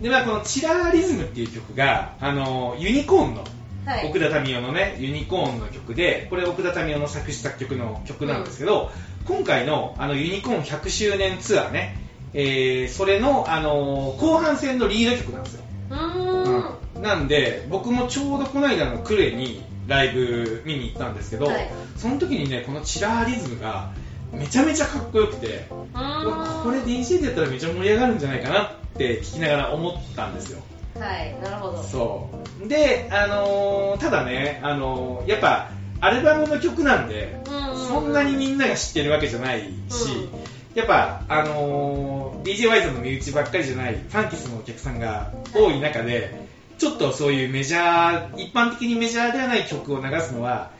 [0.01, 0.03] い。
[0.03, 3.43] で、まあこのチラーリズムっていう曲が、あの、ユニコーンの、
[3.85, 8.91] はい奥田民生のね、ユニコーンの曲で、これ奥田民生の作詞作曲の曲なんですけど、
[9.25, 11.97] 今回のあのユニコーン100周年ツアーね、
[12.33, 15.63] えー、それの、あの後半戦のリード曲なんですよ。
[15.89, 23.91] うーんうんなんで、僕もちょうどこの間のクレにライブ見に行ったんですけど、はいその時にね、このチラーリズムが
[24.31, 30.61] めちゃめちゃかっこよくて、これ DJ でやったらめちゃ盛り上がるんじゃないかなって聞きながら思ったんですよ。
[30.99, 32.29] はいなるほどそ
[32.63, 32.67] う。
[32.67, 35.69] で、あのーただね、あのーやっぱ、
[36.01, 40.29] アルバムの曲なんで、うんうんうんそんなにみんなが知ってるわけじゃないし、
[40.75, 50.71] やっぱ、あのー DJY さんの身内ばっかりじゃない、ファンキスのお客さんが多い中で、ちょっとそういうメジャー、一般的にメジャーではない曲を流すのは、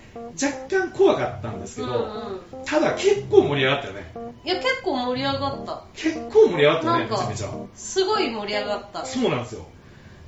[0.41, 4.13] 若干怖かったんですけど、うんうんただ結構盛り上がったよね。
[4.45, 7.49] いや結構盛り上がった結構盛り上がったよね、めちゃめちゃ。
[7.73, 9.65] すごい盛り上がったそうなんですよ。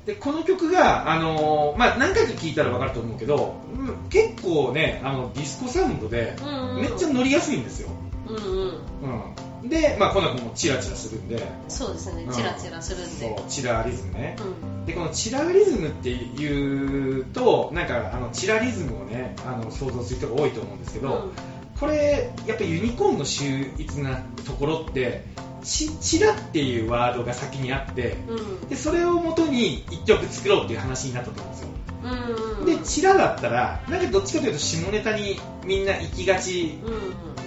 [0.05, 6.35] で、この曲が、あのーまあ、何回か聴いたら分かると思うけど、うん結構ね、あの、ディスコサウンドで
[6.79, 7.89] めっちゃ乗りやすいんですよ。
[8.27, 9.63] うんうん。
[9.63, 9.69] うん。
[9.69, 12.23] で、まあ、コナコもチラチラするんで、そうですね。
[12.23, 12.33] うん。
[12.33, 13.35] チラチラするんで。
[13.37, 14.35] そう、チラリズムね。
[14.39, 14.85] うん。
[14.85, 21.31] で、このチラリズムっていうと、なんか、あの、チラリズムをね、あの、想像する人が多いと思うんですけど、
[21.79, 25.25] これ、やっぱユニコーンの秀逸なところって、
[25.63, 31.67] チチラっていうワードが先にあって、うんうんでそれをもとに1曲作ろうっていう話になったと思うんですよ。
[32.03, 36.77] うんうんで、チラだったら、なんかどっちかというと下ネタにみんな行きがち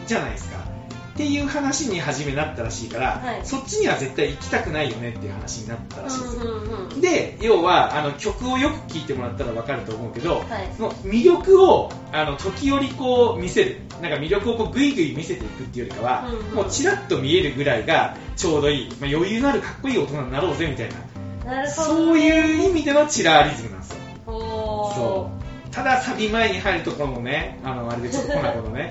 [0.07, 0.64] じゃないですか。
[1.15, 3.47] っていう話に初めなったらしいから、はい。
[3.47, 6.43] そっちには絶対行きたくないよねっていう話になったらしいんですよ。
[6.43, 10.45] うんうんうんで、要はあの曲をよく聴いてもらったら分かると思うけど、はい。
[10.77, 16.55] その魅力をあの時折こう見せる、なんか魅力をこうグイグイ見せていくっていうよりかは、うんうん。
[16.55, 20.89] もうチラッと見えるぐらいがちょうどいい、まあ、余裕のあるかっこいい大人になろうぜみたい
[21.45, 23.97] な、なるほどそういう意味でのチラーリズムなんですよ。
[24.27, 25.45] そう。
[25.75, 28.91] ただサビ前に入るところもね、あの、あれでちょっとコナコのね、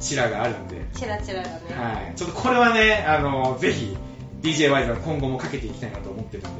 [0.00, 1.58] チラがあるんで、チラチラがね。
[1.74, 2.16] はい。
[2.16, 3.96] ちょっとこれはね、あの、ぜひ、
[4.42, 6.50] DJY さん今後もかけていきたいなと思ってるんで、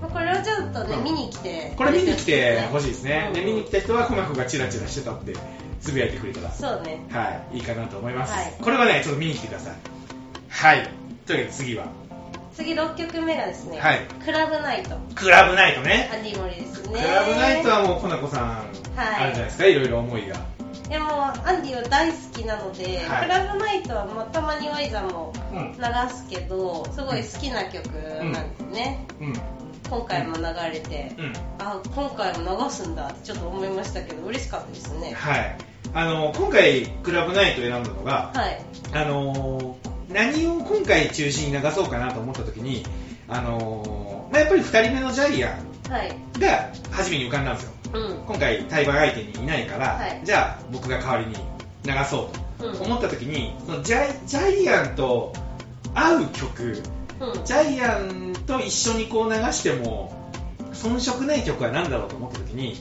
[0.00, 1.04] まあこれはちょっとねうん。
[1.04, 1.74] 見に来て。
[1.76, 3.26] これ見に来てほしいですね。
[3.28, 3.34] うん。
[3.34, 5.34] で、見に来た人はコナコがチラチラしてたって
[5.80, 7.00] つぶやいてくれたら、そうね。
[7.10, 8.32] はい、いいかなと思います。
[8.32, 8.54] はい。
[8.60, 9.74] これはね、ちょっと見に来てください。
[10.48, 10.88] はい。
[11.26, 11.86] というわけで次は、
[12.54, 14.00] 次6曲目がですねはい。
[14.24, 14.96] クラブナイト。
[15.14, 16.10] クラブナイトね。
[16.12, 17.00] アンディモリですね。
[17.00, 19.24] クラブナイトはもうコナコさん、はい。
[19.24, 20.36] あるじゃないですか、いろいろ思いが。
[20.88, 21.12] いやもう
[21.46, 23.22] アンディは大好きなので、はい。
[23.24, 25.72] クラブナイトはまあたまにワイザンもうん。
[25.72, 25.78] 流
[26.14, 27.88] すけどすごい好きな曲
[28.32, 29.32] なんですね、うん。
[29.90, 31.32] 今回も流れて、うん。
[31.58, 35.12] あ今回も流すんだってちょっと思いましたけど嬉しかったですね。
[35.14, 35.58] はい。
[35.94, 38.60] あの今回クラブナイトを選んだのがはい。
[38.92, 42.82] あのー何を今回中心に流そうかなと思った時に
[43.28, 45.48] あのーまあ、やっぱり2人目のジャイア
[45.90, 46.10] はい。
[46.36, 48.16] ンが初めに浮かんだんですようん。
[48.26, 50.20] 今回対話相手にいないから、はい。
[50.24, 51.34] じゃあ僕が代わりに
[51.84, 52.68] 流そうと。
[52.68, 52.82] うん。
[52.82, 55.32] 思った時にそのジャイジャイアンと
[55.94, 56.82] 合う曲
[57.20, 57.44] うん。
[57.44, 60.16] ジャイアンと一緒にこう流しても
[60.72, 62.76] 遜色ない曲は何だろうと思った時に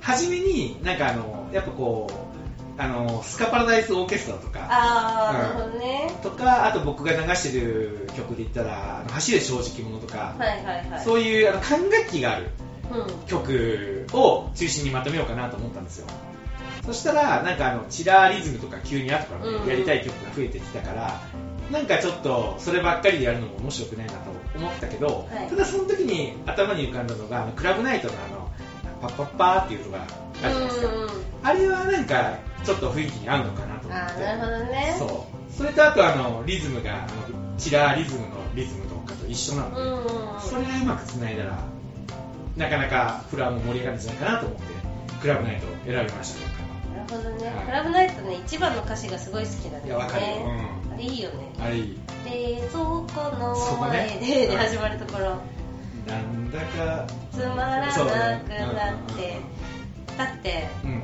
[0.00, 2.32] 初めになんかあのやっぱこう
[2.78, 6.10] あのスカパラダイスオーケストラとかあー、うんなるほどね。
[6.22, 11.04] とかあと僕が流してる曲で言ったら「あの走れ正直者」とか、はいはいはい。
[11.04, 12.50] そういうあの管楽器がある。
[12.66, 12.71] うん
[13.26, 16.06] 曲を中心にまとめようかなと思ったんですよ。
[16.84, 21.20] そしたらなんかあのチラーリズムとか急に後からやりたい曲が増えてきたから
[21.70, 25.48] なんかちょっとそればっかりでやるのも面白くないなと思ったけど、はい。
[25.48, 28.50] ただその時に頭に浮かんだのがあのクラブナイトのあの
[29.00, 31.08] パッパッパーっていうのがあるじゃないですか、うんうん
[31.44, 34.20] あれはなんかちょっと雰囲気に合うのかなと思って。
[34.20, 34.94] なるほどね。
[34.96, 35.52] そう。
[35.52, 37.08] それとあとあのリズムがあの
[37.58, 40.04] チラーリズムのリズムとかと一緒なの
[40.40, 41.58] で、それがうまくつないだら
[42.56, 44.64] なかなかフラも盛り上がるんじゃないかなと思って
[45.20, 46.62] クラブナイトを選びましたね
[46.96, 50.22] なるほどね、はいクラブナイトね一番の歌詞がすごい好きなんですねいやわかる。
[50.22, 50.28] よ、
[50.92, 51.52] あれいいよね。
[51.56, 51.98] うん、あれいい。
[52.24, 55.38] 冷蔵庫の前で、うんで始まるところ。
[56.06, 59.40] なんだかつまらなくなって。
[60.18, 61.02] だってうん。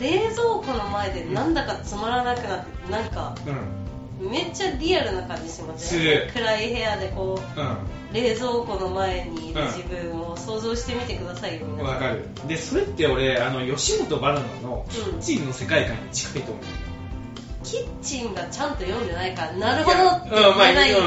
[0.00, 3.79] 冷蔵庫の前でなんだかつまらなくなってなんかうん
[4.20, 6.30] めっちゃリアルな感じしますする。
[6.34, 11.94] 暗い部屋でこうう冷蔵庫の前にいる自分を想像してみてくださいよん皆さん。
[11.94, 12.28] わかる。
[12.46, 15.18] でそれって俺あの吉本バナナのキうん。
[15.18, 16.64] ッチンの世界観に近いと思う、
[17.64, 21.04] キッチンがちゃんと読んでないからなるほどって言えないけど、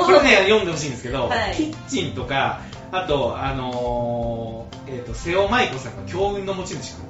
[0.00, 1.54] うんこれね読んでほしいんですけど、はい。
[1.54, 2.60] キッチンとか
[2.92, 7.02] あとあのーえっ、と瀬尾舞子さんの強運の持ち主か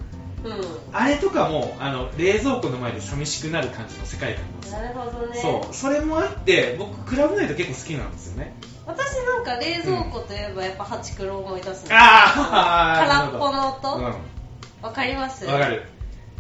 [0.92, 4.80] あれとかもあの冷蔵庫の前で寂しくなる感じの世界観なんですよ。
[4.80, 5.38] なるほどね。
[5.40, 5.74] そう。
[5.74, 8.54] それもあって僕クラブナイト結構好きなんですよね。
[8.87, 13.94] 私なんか冷蔵庫といえばやっぱハチクロを思い出すんですよあー 空っぽの音。
[13.96, 14.14] うん。
[14.82, 15.44] わかります？
[15.46, 15.82] わかる。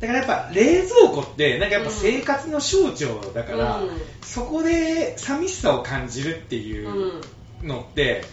[0.00, 3.90] だからやっぱ冷蔵庫ってなんかやっぱ生活の象徴だから、うん。
[4.22, 7.20] そこで寂しさを感じるってういうん。
[7.68, 8.24] のって、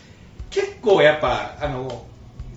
[0.52, 2.06] 結構やっぱあの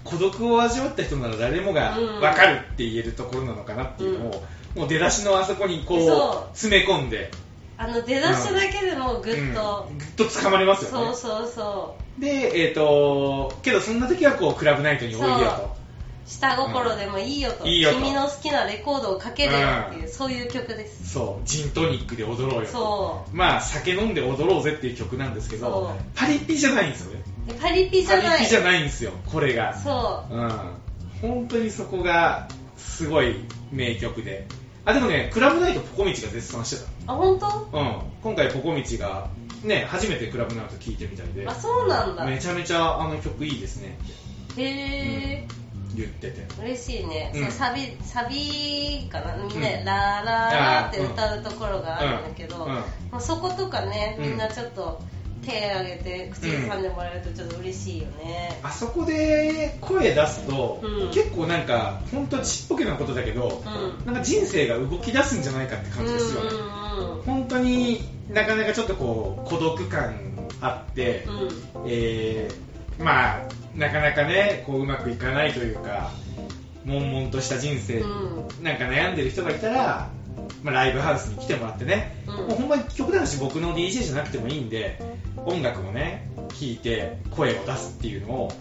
[0.07, 2.07] 孤独を味わった人なら誰もがうん。
[2.21, 6.45] 分かるって言えるところなのかなっていうのを、もう出だしのあそこにこそう。
[6.45, 7.31] う詰め込んで。
[7.79, 9.99] あの出だしだけでもぐっと、うん。
[9.99, 11.13] ぐっと掴まれますよね。
[11.13, 15.65] そうそうそでえっ、とけどそんな時はこうクラブナイトにおいでよと。
[15.65, 15.77] う。
[16.27, 17.97] 下心でもいいよと,、いいよと。
[17.99, 20.09] 君の好きなレコードをかけるよっていう、うん。
[20.09, 21.13] そういう曲です。
[21.13, 21.47] そう。
[21.47, 22.67] ジントニックで踊ろうよと。
[22.67, 27.23] そまあ酒飲んで踊ろうぜっていう曲なんですけどパリピじゃないんですよね
[27.55, 28.27] パリピじゃない。
[28.27, 29.77] パリピじゃないんですよこれが。
[29.77, 30.35] そう。
[30.35, 30.51] うん。
[31.21, 33.37] 本当にそこがすごい
[33.73, 34.47] 名曲で。
[34.85, 37.47] あでもねクラブナイトポコミチが絶賛してあ本当？
[37.73, 38.01] たうん。
[38.23, 39.29] 今回ポコミチが
[39.65, 41.47] ね初めてクラブナイト聴いてみたいで。
[41.47, 42.25] あそうなんだ。
[42.25, 43.99] めちゃめちゃあの曲いいですね。
[44.53, 45.49] ってへえ、
[45.95, 46.47] 言ってて。
[46.61, 47.43] 嬉しいね、うん。
[47.43, 49.37] そうサビサビかな？
[49.37, 49.61] みん。
[49.61, 52.71] なでうんラーラーって歌うところがあるんだけど、うん。
[52.71, 52.77] うん。
[52.77, 54.29] まあ、そことかねうん。
[54.31, 55.03] みんなちょっと
[55.47, 61.11] 手挙げて口ずさんでもらえるとちょっと嬉しいよね、あそこで声出すと、うん。
[61.11, 64.07] 結構なんか本当ちっぽけなことだけど、うん。
[64.07, 66.77] なんか人生が動き出すんじゃないかって感じですよね、うんうん
[67.27, 70.17] 本当になかなかちょっとこう孤独感
[70.61, 71.83] あって、うん。
[71.83, 76.11] うんえーまあなかなかねこううまくいかないというか
[76.87, 78.65] 悶々とした人生、うん。
[78.65, 80.09] なんか悩んでる人がいたら、
[80.63, 82.35] まあ、ライブハウスに来てもらってね、うん。
[82.37, 84.99] もうほんまに極端な話僕の DJ じゃなくてもいいんで
[85.47, 88.53] 音楽をね聴いて声を出すっていうのを、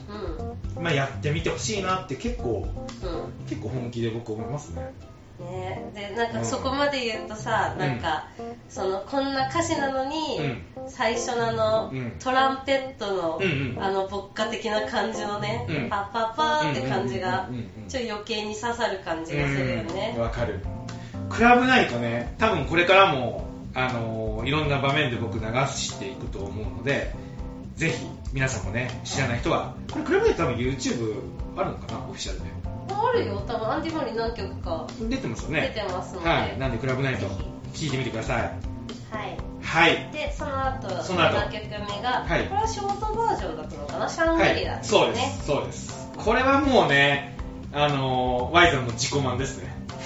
[0.78, 0.84] うん。
[0.84, 2.67] まあ、やってみてほしいなって結構
[3.04, 3.45] うん。
[3.48, 4.93] 結構本気で僕思いますね。
[5.39, 6.34] ね、でなんうん。
[6.39, 8.28] かそこまで言うとさ、なんか
[8.69, 12.12] そのこんな歌詞なのに、う最初のあの、うん。
[12.19, 13.84] トランペットの、うんうん。
[13.84, 15.89] あの牧歌的な感じのね、うん。
[15.89, 20.60] パッパッパーって感じがうんうんうんうんちょっと余計に刺さる感じがするようんね、わかる。
[21.30, 23.45] クラブナイトね多分これからも
[23.76, 27.14] あのーいろんな場面で僕流していくと思うので
[27.76, 31.16] ぜひ皆さんもね知らない人はこれクラブナイト多分 YouTube
[31.58, 31.99] あるのかな？
[31.99, 32.45] オフィシャルで。
[32.89, 33.43] あるよ。
[33.47, 36.60] 多分アンディ・マリー何曲か出てますよ出ねてますので、はい。
[36.60, 37.28] なんでクラブナイトぜ
[37.74, 38.41] 聞いてみてください。
[38.43, 39.38] はい。
[39.62, 40.12] はい。
[40.12, 41.38] でその後その後。
[41.38, 42.45] 7曲目が、はい。
[42.45, 44.10] これはショートバージョンだったのかな？
[44.10, 45.45] シャングはリラですいそうでね、す。
[45.47, 46.12] そうです。
[46.18, 47.38] これはもうね
[47.74, 49.74] あのー、ワイザンの自己満ですね。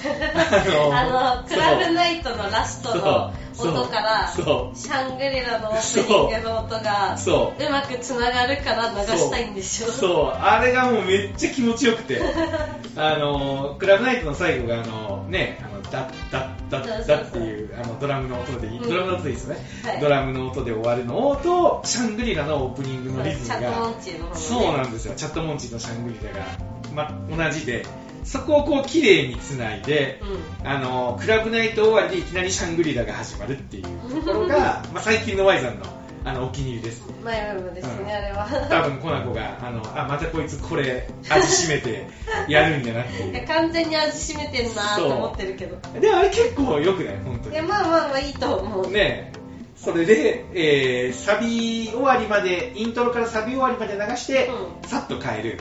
[0.92, 3.34] あのクラブナイトのラストの
[3.68, 4.76] 音からそう。
[4.76, 7.62] シャングリラのオープニングの音がそう。
[7.62, 7.70] う。
[7.70, 9.96] まくつながるから流したいんでしょそう。
[9.98, 10.26] そう。
[10.32, 12.20] あれがもうめっちゃ気持ちよくて。
[12.96, 18.88] あのクラブナイトの最後があのねあのダッダッダッダッっていうあのドラムの音でいい、うん。
[18.88, 20.00] ドラムの音でいいですよね、はい。
[20.00, 24.30] ドラムの音で終わるのとシャングリラのオープニングのリズムチャットモがンチーのね。
[24.34, 25.14] そうなんですよ。
[25.16, 26.46] チャットモンチーのシャングリラが、
[26.94, 27.84] ま、同じで
[28.24, 30.20] そこをこう綺麗につないで、
[30.62, 30.68] うん。
[30.68, 33.84] あのクラブナイト終わりでいきなりシャングリラが始まるっていう
[34.24, 35.86] ところが、 まあ、最近の Y さんの
[36.22, 37.02] あのお気に入りです。
[37.24, 38.08] マイブームですね、うん。
[38.10, 38.66] あれは。
[38.68, 42.06] 多分コナコがあのあまたこいつこれ味しめて
[42.46, 45.78] やるんだなってい完全に味しめてんなと思ってるけど。
[45.98, 47.16] でもあれ結構良くない？
[47.24, 47.54] 本当に。
[47.54, 49.32] いやまあまあまあいいと思う、ね。
[49.34, 49.40] え
[49.76, 54.50] それで、えーサビ終わりまでイントロからサビ終わりまで流して、
[54.84, 55.58] うさっと変える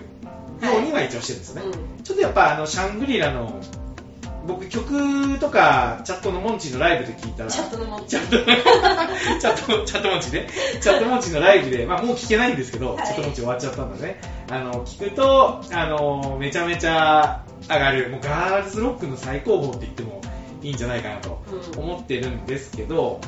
[0.67, 3.61] ようには一応してるんですよね、うんちょっとやっぱあのシャングリラの
[4.47, 8.45] 僕曲とかチャットのモンチーのライブで聞いたらチャットのモンチチャット
[9.39, 10.47] チャットチャットモンチーね。
[10.81, 13.05] チャットモンチーのライブで、まあ、もう聞けないんですけど、はい。
[13.05, 14.19] チャットモンチー終わっちゃったんだね。
[14.49, 20.21] あの聞くとあのめちゃめちゃ上がるもうガールズロックの最高峰って言っても
[20.63, 21.43] いいんじゃないかなと
[21.75, 23.19] うん思ってるんですけど、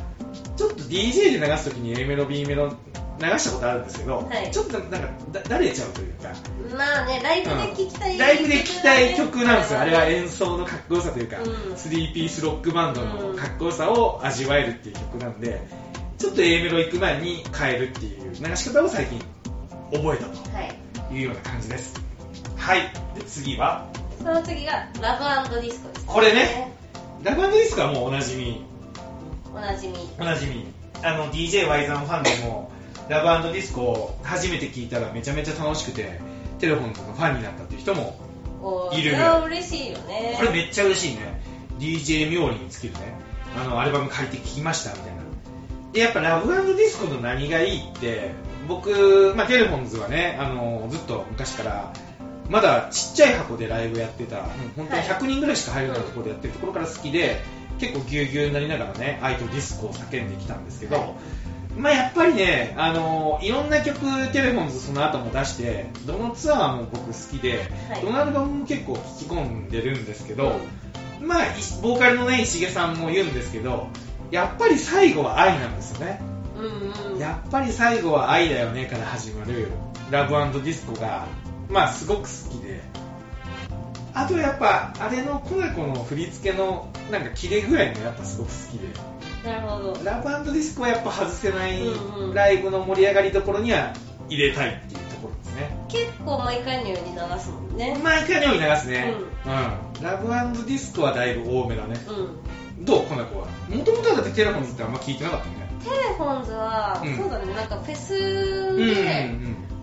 [0.56, 2.74] ちょっと DJ で流すときに A メロ B メロ
[3.22, 4.52] 流したことあるんですけど、はい。
[4.52, 6.30] ちょっとなんかだだれちゃうというか。
[6.76, 11.46] まあねライブで聴きたい、ライブで聴きたい曲なんですよ、あれはね演奏のかっこよさというか、うん。
[11.74, 15.62] 3ピースロックバンドのかっこよさを味わえるっていう曲なんで、
[16.18, 19.20] ちょっと A メロ行く前に変えるっていう流し方を最近
[19.92, 20.76] 覚えたはい。
[21.10, 21.94] というような感じです。
[22.58, 22.82] はい、
[23.16, 23.88] で次は、
[24.20, 26.72] その次がラブディスコです、これね。
[27.24, 28.64] ラブディスクはもうおなじみ、
[29.54, 29.98] おなじみ。
[30.20, 30.66] おなじみ、
[31.04, 32.72] あの DJY さんファンでも、
[33.12, 36.20] ラブディスコを初めて聞いたらめちゃめちゃ楽しくて、
[36.60, 38.18] テレフォンズのファンになったっていう人も
[38.62, 39.12] おいる。
[39.12, 40.36] それは嬉しいよね。
[40.38, 41.42] これめっちゃ嬉しいね。
[41.78, 43.14] DJ 冥利に尽きるね。
[43.60, 45.22] あのアルバム借りて聴きましたみたいな。
[45.92, 48.32] でやっぱラブディスコの何がいいって
[48.68, 51.94] 僕、まあ、テレフォンズはねあのずっと昔から
[52.50, 54.44] まだちっちゃい箱でライブやってた、うん
[54.78, 57.42] 本当に100人ぐらいしか入らないところでやってるところから好きで
[57.78, 61.14] 結構ぎゅうぎゅうになりながらね愛とディスコを叫んできたんですけど、はい
[61.78, 64.00] まあ、やっぱりね、あのいろんな曲
[64.32, 68.02] テレフォンズその後も出してどのツアーも僕好きで、はい。
[68.02, 70.60] どのアルバムも結構聴き込んでるんですけど、
[71.22, 71.50] まあい
[71.82, 73.88] ボーカルのね石毛さんも言うんですけど
[74.32, 76.22] やっぱり最後は愛なんですよね、
[76.58, 77.20] うんうん。
[77.20, 79.70] やっぱり最後は愛だよねから始まる
[80.10, 81.26] ラブディスコが
[81.70, 82.82] まあすごく好きで。
[84.14, 88.88] あとやっぱあれのコナコの振り付けのなんかキレ具合もやっぱすごく好きで
[89.44, 90.04] なるほど。
[90.04, 92.34] ラブディスコはやっぱ外せないうんうん。
[92.34, 93.94] ライブの盛り上がりどころには
[94.30, 95.78] 入れたいっていうところですね。
[95.90, 98.00] 結構毎回のように流すもんね。
[98.04, 99.14] 毎回のように流すね、
[99.46, 99.50] う
[100.00, 100.04] ん。
[100.04, 100.28] ラブ
[100.66, 101.96] ディスコはだいぶ多めだね。
[102.78, 102.86] うん。
[102.86, 103.48] どうコナコは？
[103.70, 105.70] もともとはだってテレフォンズってあんま聞いてなかったよね。
[105.84, 107.18] テレフォンズは、うん。
[107.18, 107.54] そうだね。
[107.54, 108.94] なんかフェスうんうん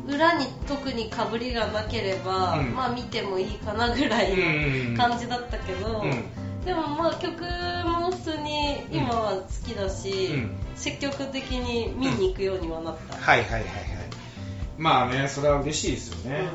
[0.06, 2.74] で裏に特にかぶりがなければ、うん。
[2.74, 6.24] まあ見てもいいかなぐらいうんの感じだったけど、うん
[6.68, 7.40] でもまあ曲
[7.86, 10.50] も普通に今は好きだし、うん。
[10.76, 13.68] 積極的に見に行くようにはなった、はいはいはいはい。
[14.76, 16.46] まあねそれは嬉しいですよね、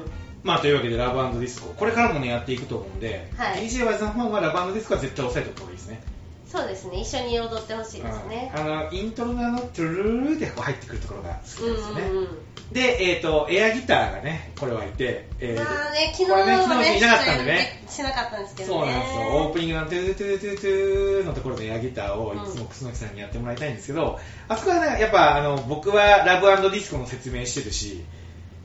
[0.44, 1.74] まあというわけでラブディスコ。
[1.74, 3.68] これからもねやっていくと思うんで、はい。
[3.68, 6.04] DJY さんファンはラブディスコは絶対押さえておいた方がいいですね。
[6.46, 7.02] そうですね。
[7.02, 8.54] 一緒に踊ってほしいですね。
[8.56, 8.62] うん。
[8.62, 12.28] あのイントロのあのトゥルルルでこう入ってくるところが好きですよね、うんうん
[12.72, 17.84] で、えっ、と、エアギターがね、これはいて、えーまあね昨日これねは昨日いなかったんでね。
[17.88, 18.80] しなかったんですけどね。
[18.80, 28.04] そうなんですよ、オープニングのトゥートゥートゥートゥーのところでエアギターをいつも楠木さんにやってもらいたいんですけど、あそこはね、やっぱあの僕はラブディスコの説明してるし、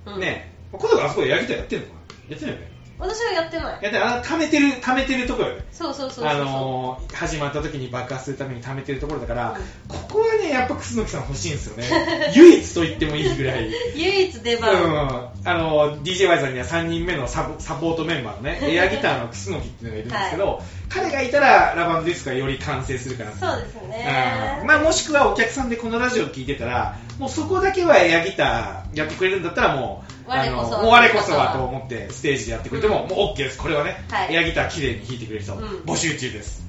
[0.06, 0.20] うん。
[0.20, 2.00] ね、今度はあそこでエアギターやってるのかな？
[2.30, 2.77] やってないよね？
[2.98, 3.82] 私はやってない。
[3.82, 5.64] やってあの溜めてる、溜めてるところよね。
[5.70, 9.56] そうそうそうそうあのー始まった時に爆発するために溜めてるところだから、
[9.88, 9.96] うん。
[10.08, 11.84] ここはね、やっぱ楠木さん欲しいんですよね。
[12.34, 13.70] 唯一と言ってもいいぐらい。
[13.94, 24.58] 唯一出うん、番、あの DJY さんには3人目のサポサポートメンバーのね エアギターの楠木っていうのがいるんですけど、彼がいたらラバンドディスクがより完成するかなとそうですね。
[24.60, 24.66] うん。
[24.66, 30.84] まあ、もしくはお客さんでこのラジオを聞いてたらもうそこだけはエアギターやってくれるんだったらもう我こそは。
[30.84, 33.58] 我こそはと思ってステージでやってくれても、もう OK です。
[33.58, 34.34] これはね、はい。
[34.34, 35.60] エアギター綺麗に弾いてくれる人、うん。
[35.86, 36.62] 募集中です。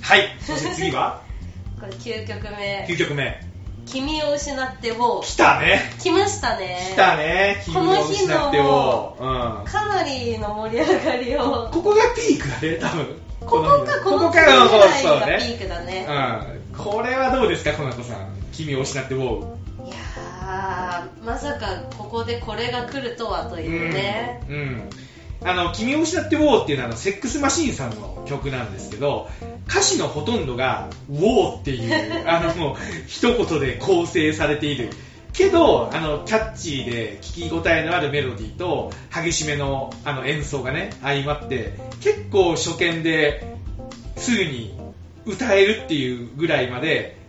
[0.00, 0.36] はい。
[0.40, 1.20] そして次は？
[1.80, 3.40] これ9曲目9曲目
[3.86, 5.22] 「君を失ってを。
[5.24, 6.90] 来たね」来ましたね。
[6.92, 7.62] 来たね。
[7.64, 11.68] 君を失ってを、うん、かなりの盛り上がりを。
[11.72, 13.06] ここがピークだね、多分。
[13.40, 15.38] ここかこのここか次ぐらいがピね。
[15.38, 16.06] ークだね。
[16.08, 16.84] うん。
[16.84, 18.16] これはどうですか、コナコさん。
[18.52, 19.86] 君を失ってウォー。
[19.86, 20.29] いやー
[21.24, 24.56] まさかここでこれが来るとはというねうん。
[24.56, 24.90] うん
[25.42, 29.28] あの、君を失ってウォーっていうのはセックスマシーンさんの曲なんですけど、
[29.68, 32.76] 歌詞のほとんどが、ウォーっていう、 あの、もう、
[33.06, 34.90] 一言で構成されている。
[35.32, 43.46] けど、あの、キャッチーで聞き応えのあるメロディーと、激しめのあの演奏がね、相まって、結構初見で
[44.16, 44.78] すぐに
[45.24, 47.19] 歌えるっていうぐらいまで、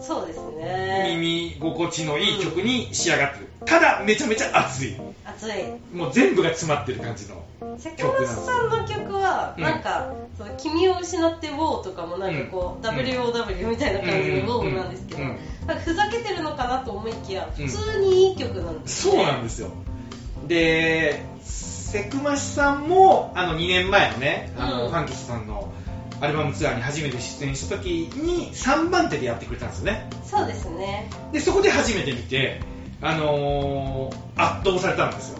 [0.00, 3.50] そうですね耳心地のいい曲に仕上がってる。
[3.66, 4.96] ただ、めちゃめちゃ熱い。
[5.24, 5.52] 熱い
[5.92, 7.44] もう全部が詰まってる感じの。
[7.78, 15.36] セカマスさんの曲は、うんなんか、その君を失ってウォーとかもなんかこう、うん WOW みたいな感じのウォーなんですけど、うん
[15.66, 19.68] なんかふざけてるのかなと思いきや、うん普通にいい曲なんですそうなんですよ。
[20.46, 25.70] で、セクマシさんも、あの、2年前のね、あの、うんファンキスさんの
[26.20, 30.10] アルバムツアーに初めて出演した時に3番手でやってくれたんですよね。
[30.24, 31.08] そうですね。
[31.32, 32.60] で、そこで初めて見て、
[33.00, 35.38] あのー圧倒されたんですよ。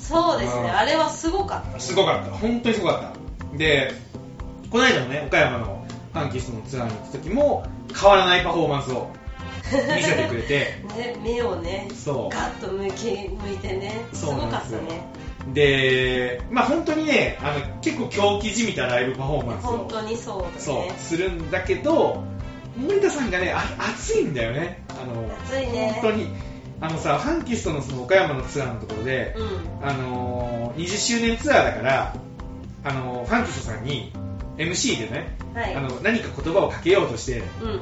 [0.00, 0.62] そうですね。
[0.62, 1.80] うんあれはすごかった。
[1.80, 2.30] すごかった。
[2.30, 3.58] 本当にすごかった。
[3.58, 3.92] で、
[4.70, 9.10] この間のね、岡山のファンキストのツアーに行った時も、変わらないパフォーマンスを
[9.96, 15.06] 見せてくれて、 ね、目をね、そうガッと向き向いてね、すごかったね。
[15.54, 20.94] で、まあ本当にね、あの結構狂気じみたライブパフォーマンスを本当にそうだそうね。
[20.98, 22.22] するんだけど、
[22.76, 24.84] 森田さんがね、あ熱いんだよね。
[24.90, 26.28] あの熱いね本当に。
[26.80, 29.88] あのさ、ファンキストのその岡山のツアーのところで、うん。
[29.88, 32.14] あのー20周年ツアーだから、
[32.84, 34.12] あのーファンキストさんに
[34.56, 35.74] MC でね、はい。
[35.74, 37.80] あの何か言葉をかけようとして、うん。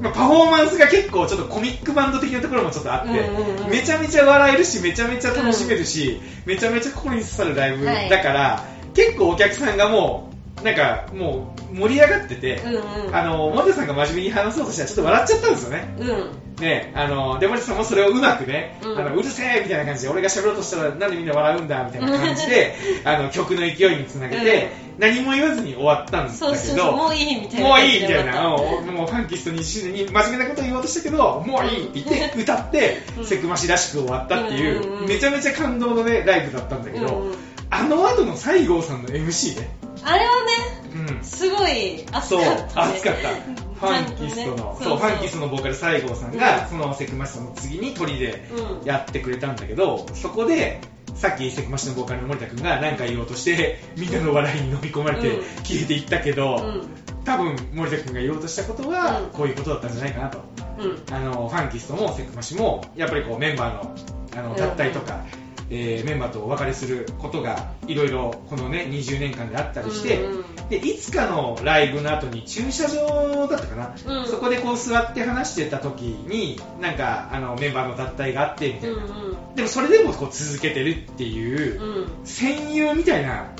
[0.00, 3.70] まあ、パフォーマンスが結構ちょっとコミックバンド的なところもちょっとあって、うんうんうん。
[3.70, 8.10] めちゃめちゃ笑えるしめちゃめちゃ楽しめるし、めちゃめちゃ心に刺さるライブはい。
[8.10, 10.35] だから、結構お客さんがもう
[10.66, 13.16] なんかもう盛り上がってて、うんうん。
[13.16, 15.94] あの森田さんが真面目に話そうとしたらちょっと笑っちゃったんですよね。
[15.98, 16.46] うん。
[16.60, 27.68] ね、あので森田さんもそれをうまくね、うんあのうるせえみたいな感じで俺が喋ろうとしたらなんでみんな笑うんだみたいな感じであの曲の勢いにつなげて、何も言わずに終わったんだけどもういいみたいな。
[27.68, 37.36] もういいみたいな、もうファンキスト2周年に真面目なこと言おうとしたけど、もういいって言って歌って、うんセクマシらしく終わったっていう、うんうんうんめちゃめちゃ感動のね、ライブだったんだけど、うんうん
[37.70, 39.70] あの後の西郷さんの MC ね、
[40.04, 42.92] あれはね、うん、すごい熱そう、かった、ね。
[42.94, 43.66] 熱かった。
[43.76, 48.48] ファンキストの、ねそう、ファンキストのボーカル西郷さんが、うんそのセクマシさんの次に鳥で
[48.80, 50.80] うんやってくれたんだけど、そこで、
[51.14, 56.88] さっきセクマシのボーカルの森田君が何か言おうとして、みんなの笑いに飲み込まれてうん消えていったけど、うん。
[57.24, 60.38] 多分森田君が言おうとしたことは、うんこういうことだったんじゃないかなと。
[60.78, 61.14] うん。
[61.14, 63.96] あのファンキストもセクマシもやっぱりこうメンバーの
[64.36, 65.24] あのうん脱退とか、
[65.70, 79.54] えーメンバーとお別れすることがいろいろこのね20年間であったりして、うんうんでいつかのライブの後に駐車場だったかな、うんそこでこう座って話してた時になんかあのメンバーの脱退があってみたいな、うんうん。
[79.54, 82.08] でもそれでもこう続けてるっていう、うん。
[82.24, 83.52] 戦友みたいな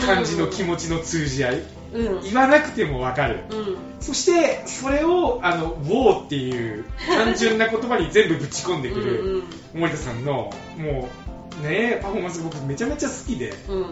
[0.00, 1.62] 感じの気持ちの通じ合い、
[1.94, 2.22] うん。
[2.22, 3.76] 言わなくてもわかる、うん。
[4.00, 9.42] そして、それを、あの、ウォーっていう単純な言葉に全部ぶち込んでくうんる
[9.74, 11.29] 森田さんの、もう、
[11.60, 13.76] ね、パフォーマンス僕めちゃめちゃ好きで、うん。
[13.76, 13.86] うん。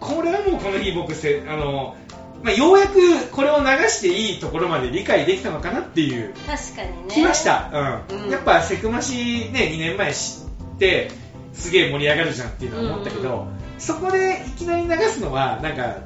[0.00, 1.96] これはもうこの日僕せ、あの、
[2.42, 7.14] まあ、ようやくこれを流していいところまで理解できたのかなっていう確かにね。
[7.14, 7.42] 気まし。
[7.44, 8.04] た。
[8.10, 8.24] うん。
[8.24, 10.42] うんやっぱセクマシね、2年前知
[10.74, 11.10] って、
[11.52, 13.46] すげえ盛り上がるじゃんっていうのは思ったけど、
[13.78, 15.96] そこでいきなり流すのは、なんか、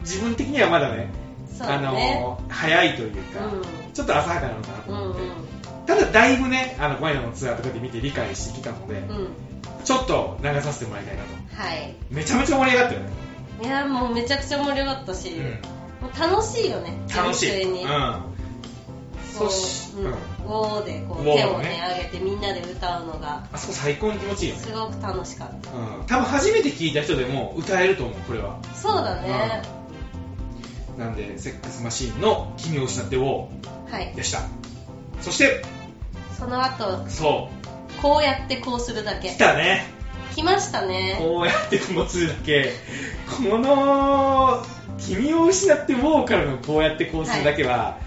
[0.00, 1.10] 自分的にはまだね、
[1.58, 1.86] そうあね。
[1.86, 3.62] の、早いというか、うん
[3.92, 5.22] ちょっと浅はかなのかなとうん思って、
[5.86, 9.28] ただだいぶね、あの、この間のツアーとかで見て理解してきたので、うん。
[9.82, 9.86] うん。
[9.86, 11.62] ちょっと流させてもらいたいなと。
[11.62, 11.94] はい。
[12.10, 13.10] めちゃめちゃ盛り上がったよね。
[13.62, 15.58] いや、もうめちゃくちゃ盛り上がったし、うん
[16.02, 16.98] もう楽しいよね。
[17.14, 17.64] 楽しい。
[17.64, 17.84] に。
[17.84, 18.22] うん。
[19.38, 20.12] こそし、う、うんうん。
[20.12, 24.62] ウォーでこうウォー手をねね、上げてみんなで歌うのが、あそこ最高に気持ちいいよね。
[24.62, 25.70] すごく楽しかった。
[25.70, 26.06] うん。
[26.06, 28.58] 多分初めて聞いた人でも歌えると思う、これは。
[28.74, 29.62] そうだね。
[30.98, 33.48] なんで、セックスマシーンの君を失ってを
[33.90, 34.12] はい。
[34.14, 34.42] でした。
[35.20, 35.64] そして、
[36.36, 37.48] その後、そ
[38.02, 39.38] こうやってこうするだう、け来。
[39.38, 39.86] たね。
[40.34, 41.16] 来ましたね。
[41.18, 42.72] こうやって持つだけ、
[43.48, 44.64] この、
[44.98, 47.98] 君を失ってウォーからのこうやってこうするだけは、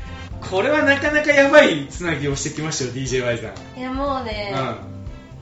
[0.52, 3.80] これはなかなかやばいつなぎをしてきましたよ、DJY さん。
[3.80, 4.54] いや、もうね、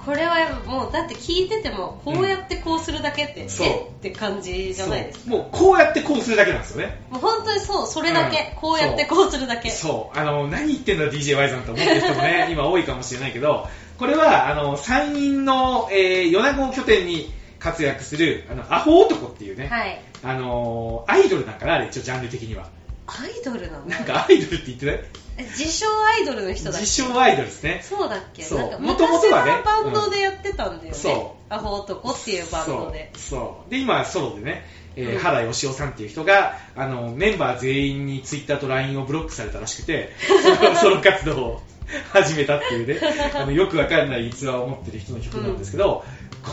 [0.05, 3.67] これはもうだって聞いててもこうやってこうするだけって、そう。
[3.67, 5.29] えって感じじゃないですか。
[5.31, 6.99] もうこうやってこうするだけなんですよね。
[7.09, 8.61] もう本当にそうそれだけ、うん。
[8.61, 9.69] こうやってこうするだけ。
[9.69, 10.19] そう。
[10.19, 20.01] あの、何言ってんだ DJY さんと思ってる人もね、 今多いかもしれないけど、これは、あの、山陰の、えー、米子を拠点に活躍する、あの、アホ男っていうね、はい。
[20.23, 22.67] あの、アイドルなんかな、あれ、一応ジャンル的には。
[23.07, 23.85] アイドルなの？
[23.85, 24.95] なんかアイドルって言ってない？
[24.95, 25.05] え
[25.37, 27.81] 自称アイドルの人だ自称アイドルですね。
[27.83, 28.43] そうだっけ？
[28.43, 28.59] そう。
[28.59, 31.53] なんか元々はね昔バンドでやってたんだよね、そう。
[31.53, 33.11] アホ男っていうバンドで。
[33.15, 33.69] そう。
[33.71, 34.65] で今ソロでね、
[34.95, 35.19] えーうん。
[35.19, 40.11] 原義雄さんっていう人があのメンバー全員にツイッターと LINE をブロックされたらしくて
[40.59, 41.61] そのソロ活動を
[42.13, 42.99] 始めたっていうね
[43.35, 46.03] あのよくわかんない逸話を持ってる人の曲なんですけど、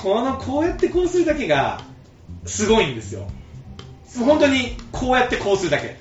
[0.03, 1.81] このこうやってこうするだけが
[2.47, 3.29] すごいんですよ。
[4.19, 5.97] 本当にこうやってこうするだけ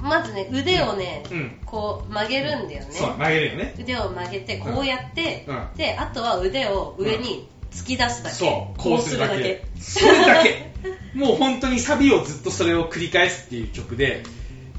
[0.00, 1.58] まずね腕をね、うん。
[1.64, 2.92] こう曲げるんだよね。
[2.92, 3.74] そう曲げるよね。
[3.78, 5.68] 腕を曲げてこうやって、うん。
[5.76, 9.64] であとは腕を上に突き出すだけ、そうこうするだけ。
[9.80, 10.72] それだけ。
[11.14, 14.22] もう本当にサビをずっとそれを繰り返すっていう曲で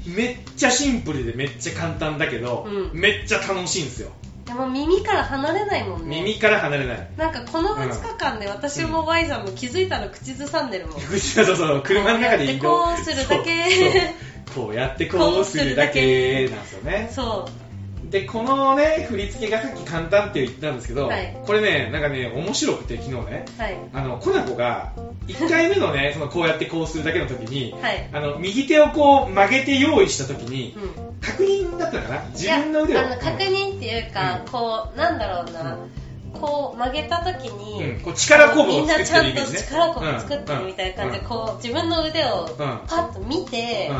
[0.06, 2.98] めっちゃシンプルでめっちゃ簡単だけど、うん。
[3.00, 4.10] めっちゃ楽しいんですよ。
[4.46, 6.22] でも耳から離れないもんね。
[6.22, 7.10] 耳から離れない。
[7.18, 12.86] なんかこの2日間で私も Y さんも気づいたら口ずさんでるもん、そうそうそう車の中で移動。
[12.86, 14.14] こうするだけ
[14.54, 17.08] こうやってこうするだけなんですよね。
[17.12, 17.48] そ
[18.10, 21.36] でこのね振り付けがさっき簡単って言ったんですけど、はい。
[21.44, 23.44] これねなんかね面白くて昨日ね。
[23.58, 23.76] うはい。
[23.92, 24.92] あのコナコが
[25.26, 28.08] 1回目のね そのこうやってこうするだけの時に、はい。
[28.12, 31.08] あの右手をこう曲げて用意した時にうん。
[31.20, 32.24] 確認だったのかな？
[32.30, 33.00] 自分の腕を。
[33.00, 34.50] あの確認っていうか、うん。
[34.50, 35.78] こうなんだろうな、
[36.40, 38.00] こう曲げた時うんに、うん。
[38.00, 41.28] こう力こぶみんを作ってなちゃんと力こぶ作ってるみたいな感じで、うん。
[41.28, 43.90] こう自分の腕をパッと見て、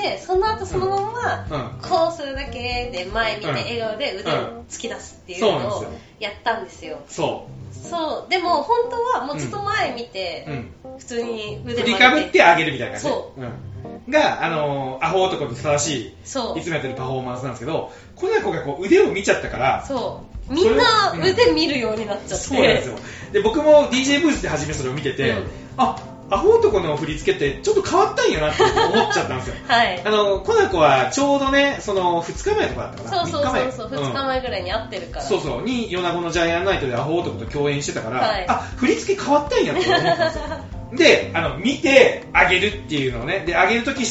[0.00, 1.76] でその後そのまま、うん。
[1.76, 1.80] うん。
[1.80, 3.54] こうするだけで前見てうん。
[3.54, 5.84] 笑顔で腕を突き出すっていうのを
[6.20, 7.00] やったんですよ。
[7.08, 8.30] そそう。
[8.30, 10.44] でも本当はもうずっと前見て、
[10.84, 13.08] う、うん、普通に腕振りかぶってあげるみたいな感じ。
[13.08, 13.40] そう。
[13.40, 16.58] ん、が、あのーアホ男とふさわしそう。
[16.58, 20.52] いいつもやってるパフォーマンスなんですけどコナコがこう腕を見ちゃったからそう。
[20.52, 22.96] みんな腕見るようになっちゃって、そうなんですよ。
[23.32, 25.46] で僕も DJ ブースで初めそれを見てて、うん。
[25.76, 25.96] あ
[26.30, 28.70] アホ男の振り付けってちょっと変わったんやなって思
[29.08, 29.54] っちゃったんですよ。
[29.66, 30.02] はい。
[30.04, 33.26] あのコナコはちょうどねその2日前とかだったかな。
[33.26, 35.62] そうそうそうそう3 2日前ぐらいに会ってるから、そうそう。
[35.62, 38.44] に米子のジャイアンナイトでアホ男と共演してたから、はい。
[38.48, 40.44] あ振り付け変わったんやって思ったんですよ。
[40.92, 44.04] であの見てあげるっていうのをねであげるとき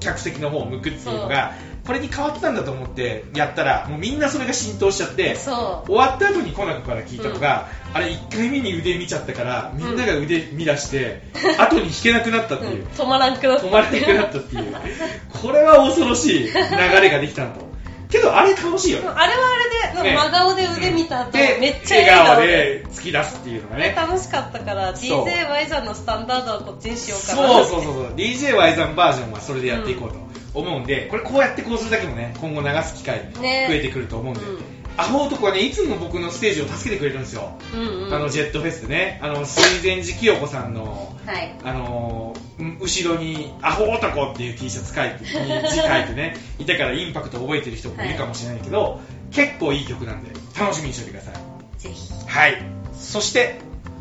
[0.00, 1.52] 客席の方を向くっていうのが
[1.86, 11.22] これに変わったんだと思ってやったらもうみんなそれが浸透しちゃって終わった後にコナコから聞いたのが、あれ1回目に腕見ちゃったからみんなが腕見出して、
[11.58, 12.70] 後に引けなくなったってう。
[12.70, 12.72] ん。
[12.74, 13.66] いう、止まらんくなった。
[13.66, 14.74] 止まらなくなったっていう。
[15.42, 16.52] これは恐ろしい流
[17.00, 17.66] れができたんと。
[18.08, 19.08] けどあれ楽しいよね。
[19.08, 19.38] あれは
[19.94, 20.16] あれで、ね。
[20.16, 22.46] 真顔で腕見た後、でめっちゃ笑顔で。
[22.46, 23.94] で突き出すっていうのがね。
[23.96, 27.48] 楽しかったから DJY さんのスタンダードはこっちにしようかな。
[27.48, 28.14] そうそうそうそう。
[28.14, 30.25] DJY さんバージョンはそれでやっていこうと
[30.56, 34.58] 思うんで、これこうやってこうするだけもね今後流す機会増ねえてくると思うんで、うん。
[34.98, 38.14] アホ男はねいつも僕のステージを助けてくれるんですよ、うんうん。
[38.14, 39.20] あのジェットフェスでね。
[39.22, 41.54] あの水前寺清子さんのはい。
[41.64, 42.46] あのー
[42.80, 49.00] 後ろに「アホ男」っていう T シャツ書いて字書いてね いたからインパクト覚えてる人もいるかもしれないけど、
[49.30, 51.42] 結構いい曲なんで楽しみにしておいてください。
[51.78, 52.10] ぜひ。
[52.26, 52.62] はい。
[52.98, 53.58] そして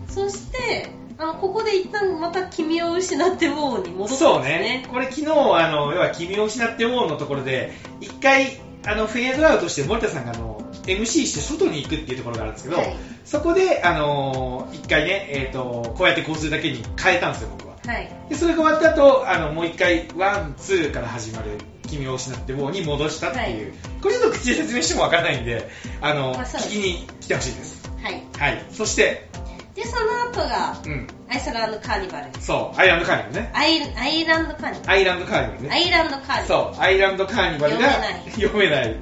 [0.08, 4.60] そしてあのここで一旦また君を失ってもに戻ったそうんですね。
[4.60, 12.96] ねこれ昨日あの要は「君を失って思う」のところで一回あのフェードアウトして森田さんがあの MC して外に行くっていうところがあるんですけど、はい。
[13.24, 17.76] そこであの一回ね、えー、とこうやってこうするだけに変えたんですよ僕は。
[17.86, 18.10] はい。
[18.30, 25.70] でそれが終わった後あのもう一回ワンツーから始まる「君を失ってもう」に戻したっていう、これちょっと口で説明してもわからないんで
[26.02, 27.90] あのまあ聞きに来てほしいです。
[28.04, 28.22] はい。
[28.38, 28.66] はい。
[28.72, 29.30] そして
[29.76, 31.08] でその後がうん。
[31.30, 33.52] アイスランドカーニバルそうアイランドカーニバルね。
[33.54, 34.92] アイアイランドカーニバル。
[34.92, 35.70] アイランドカーニバルね。
[35.70, 36.48] アイランドカーニバル。
[36.48, 38.32] そう、アイランドカーニバルが読めない。
[38.32, 39.00] 読めない。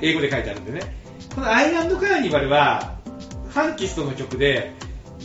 [0.00, 0.80] 英語で書いてあるんでね。
[1.34, 2.98] このアイランドカーニバルは、
[3.48, 4.72] ファンキストの曲で、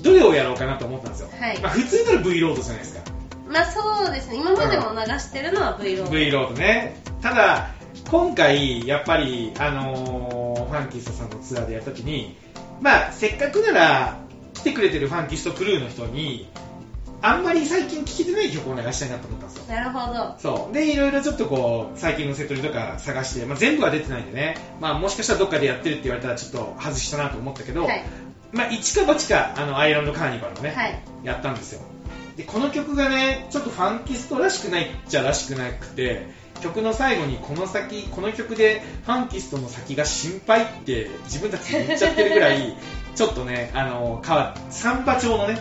[0.02, 1.30] どれをやろうかなと思ったんですよ。
[1.40, 1.60] はい。
[1.60, 3.02] まあ、普通なら V ロードじゃないですか。
[3.48, 4.36] まあそうですね。
[4.38, 6.12] 今までも流してるのは V ロード。
[6.12, 7.02] V ロードね。
[7.22, 7.70] ただ、
[8.10, 12.36] 今回、やっぱり、あのーファンキストさんのツアーでやった時に、
[12.82, 14.20] まあ、せっかくなら、
[14.58, 16.48] 来てくれてるファンキストクルーの人に、
[17.22, 19.76] あんまり最近聴けてない曲を流したいなと思ったんですよ。
[19.76, 20.36] なるほど。
[20.40, 20.74] そう。
[20.74, 28.04] でいろいろちょっとこう最近のセトリとか探して、まあ、全部は出てないんでね、まあ、もしかしたらどっかでやってるって言われたらちょっと外したなと思ったけど、はい。
[28.52, 31.02] まあ、一か八かあのアイランドカーニバルをね、はい。
[31.24, 31.82] やったんですよ。
[32.36, 36.28] でこの曲がねちょっとファンキストらしくないっちゃらしくなくて
[36.62, 42.78] 曲の最後にこの先この曲でファンキストの先が心配って自分たちで言っちゃってるぐらい
[43.18, 45.58] ちょっとねあの変わサンバ調のね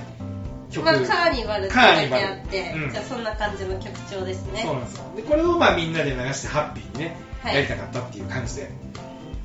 [0.70, 2.92] 曲、まあカーニバルって書いてあって、うん。
[2.92, 4.62] じゃあそんな感じの曲調ですね。
[4.62, 5.04] そうなんですよ。
[5.16, 7.54] でこれをまあみんなで流してハッピーにね、はい。
[7.54, 8.70] やりたかったっていう感じで。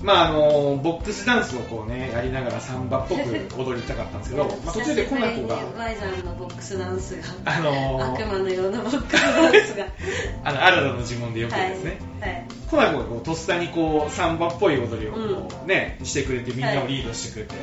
[0.01, 3.21] まああのボックスダンスをこうねやりながらサンバっぽく
[3.55, 5.55] 踊りたかったんですけど、 まあ、途中でコナコが。
[5.77, 9.85] ワイザンのボックスダンスがあの悪魔のようなボックスダンスが。
[10.43, 12.45] あのアラダの呪文でよくはいですね、はい。
[12.69, 15.19] コナコがこうとっさにこうサンバっぽい踊りをこ
[15.63, 17.53] う、ねしてくれてみんなをリードしてくれて、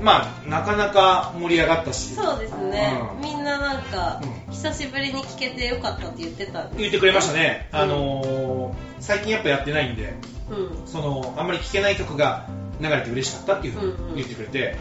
[0.00, 2.14] まあなかなか盛り上がったし。
[2.14, 3.20] そうですね、うん。
[3.20, 6.68] みんななんか、う久しぶりに聞けてよかったって言ってた。
[6.76, 7.78] 言ってくれましたね、うん。
[7.78, 10.14] あのー最近やっぱやってないんで
[10.50, 10.86] うん。
[10.86, 12.48] そのあんまり聴けない曲が
[12.80, 14.14] 流れて嬉しかったっていうふううんうん。
[14.14, 14.76] に言ってくれて、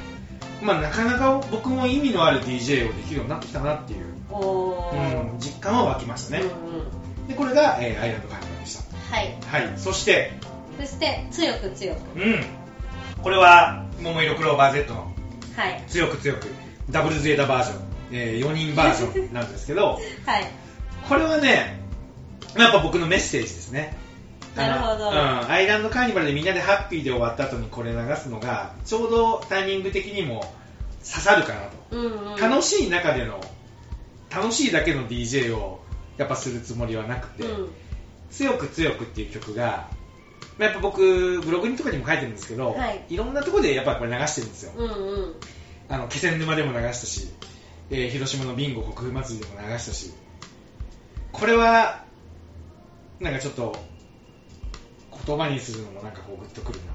[0.61, 7.27] まあなかなか僕も意味のある DJ をできるようになってきたなっていう、うん、実感は湧きましたね、うんうん。
[7.27, 8.79] でこれが、えーアイランドカーニバルでし
[9.11, 9.37] はい。
[9.41, 9.73] たはい。
[9.77, 10.31] そして
[10.79, 12.19] そして強く強く。
[12.19, 12.62] うん
[13.23, 15.13] これは桃色クローバー Z の
[15.55, 15.83] はい。
[15.87, 16.47] 強く強く
[16.89, 20.51] ダブルゼータバージョン、え4人バージョンなんですけど はい。
[21.07, 21.81] これはね
[22.57, 23.97] やっぱ僕のメッセージですね。
[24.55, 25.09] なるほど。
[25.09, 30.53] うん、アイランドカーニバルでみんなでハッピーで終わった後にこれ流すのがちょうどタイミング的にも
[31.03, 32.39] 刺さるかなと、うんうん。
[32.39, 33.41] 楽しい中での
[34.29, 35.81] 楽しいだけの DJ を
[36.17, 37.69] やっぱするつもりはなくて、うん。
[38.29, 39.87] 強く強くっていう曲が
[40.57, 43.15] まあやっぱ僕ブログにとかにも書いてるんですけど、はい。
[43.15, 44.91] ろんなところでやっぱこれ流してるんですよ、うんう
[45.27, 45.35] ん。
[45.89, 47.27] あの気仙沼でも流したし、
[47.89, 50.13] えー広島のビンゴ国風祭りでも流したし。
[51.31, 52.03] これは
[53.19, 53.75] なんかちょっと
[55.25, 56.93] 言葉にするのもなんかこうグッとくるな。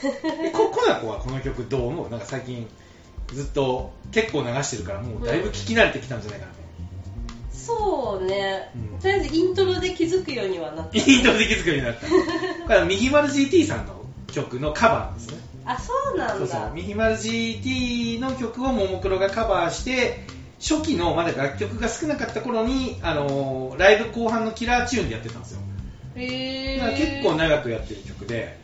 [0.46, 2.10] えこコナコはこの曲どう思う？
[2.10, 2.68] なんか最近
[3.32, 6.58] ずっと結構流してるからもうだいぶ聞き慣れてきたんじゃないかなと、
[7.68, 8.98] そうね、うん。
[8.98, 10.98] とりあえずイントロで気づくようにはなった。
[10.98, 12.06] イントロで気づくようになった。
[12.08, 12.12] こ
[12.68, 15.38] れは右丸 GT さんの曲のカバーなんですね。
[15.64, 16.34] あそうなんだ。
[16.38, 20.24] そうそう、ミヒマル GT の曲をももクロがカバーして、
[20.58, 25.60] 初期のまだ楽曲が少なかった頃に、あのーライブ後半のキラーチューンでやってたんですよ。
[26.16, 28.58] へ結構長くやってる曲で、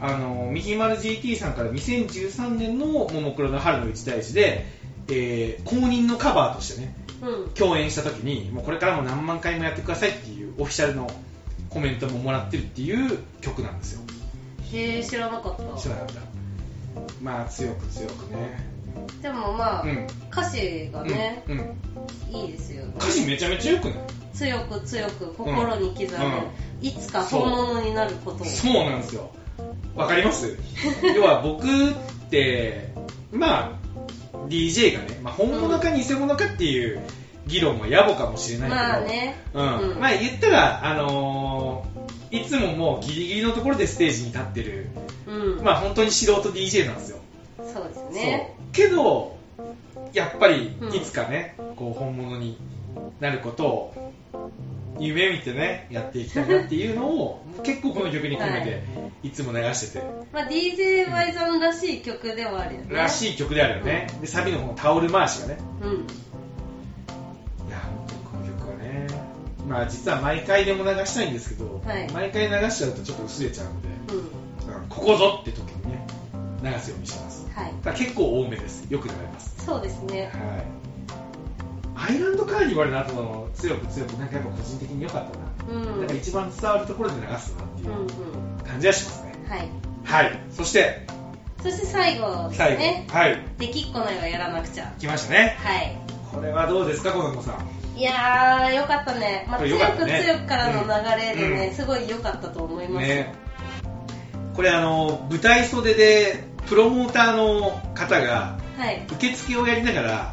[0.00, 4.64] あのーミヒマル GT さんから2013年のももクロの春の一大事で、
[5.08, 6.97] えー公認のカバーとしてね、うん
[7.58, 11.10] 共演した時に、もうこれからも何万回もやってくださいっていうオフィシャルの
[11.70, 14.00] コメントももらってるっていう曲なんですよ。
[14.72, 15.80] へえ知らなかった。
[15.80, 16.20] 知らなかった。
[17.22, 18.58] まあ強く強くね。
[19.22, 20.06] でもまあ、うん。
[20.30, 21.62] 歌詞がね、うんう
[22.32, 22.36] ん。
[22.36, 22.92] いいですよね。
[22.98, 23.94] 歌詞めちゃめちゃよくない？
[24.34, 26.24] 強く強く心に刻む、
[26.80, 26.86] うん。
[26.86, 28.46] いつか本物になることを。
[28.46, 29.30] そうなんですよ。
[29.96, 30.56] わかります？
[31.16, 31.94] 要は僕っ
[32.30, 32.92] て
[33.32, 33.87] まあ
[34.48, 37.00] DJ がね、まあ、本物か偽物かっていう
[37.46, 39.36] 議論は野暮かもしれないけど、まあね。
[39.54, 39.78] うん。
[39.92, 40.00] うん。
[40.00, 44.88] まあ言ったら、あのーいつももうギリギリのところでステージに立ってる、
[45.26, 47.18] うん、まあ本当に素人 DJ なんですよ。
[47.56, 48.54] そうですね。
[48.72, 49.36] けど
[50.12, 50.94] やっぱりうん。
[50.94, 52.58] いつかね、こう本物に
[53.20, 54.12] なることを
[54.98, 58.82] 夢見てねやっていきたいなっていうのを結構この曲に込めて
[59.22, 62.96] いつも流してて、まあ、DJY さんらしい曲ではあるよね。
[62.96, 65.58] らしい曲であるよね、でサビのこのタオル回しがね。
[65.82, 65.92] うん。
[67.68, 69.06] いや本当にこの曲はね
[69.66, 72.10] まあ実は毎回でも流したいんですけど、はい。
[72.12, 74.18] 毎回流しちゃうとちょっと薄れちゃうので、うん。
[74.18, 74.48] うん
[74.88, 76.06] ここぞって時にね
[76.62, 77.48] 流すようにしてます。
[77.54, 77.96] はい。
[77.96, 78.84] 結構多めです。
[78.90, 79.64] よく流れます。
[79.64, 80.24] そうですね。
[80.24, 80.32] はい、
[81.98, 86.00] アイランドカーニバルの後の強く強くなんかやっぱ個人的に良かったな、うん。
[86.00, 88.06] なんか一番伝わるところで流すなっていうんうん。
[88.06, 88.08] う
[88.64, 89.68] 感じはしますね、はい。
[90.04, 91.06] はいそして
[91.62, 93.42] そして最後です最後、ねはい。
[93.58, 94.92] できっこないはやらなくちゃ。
[94.98, 95.56] 来ましたね。
[95.58, 95.96] はい。
[96.32, 97.98] これはどうですか子供さん。
[97.98, 101.74] いやーよかったね、まあ、強く強くからの流れでね、うん。
[101.74, 103.34] すごい良かったと思います、ね。
[104.54, 109.04] これあの舞台袖でプロモーターの方がはい。
[109.12, 110.32] 受付をやりながら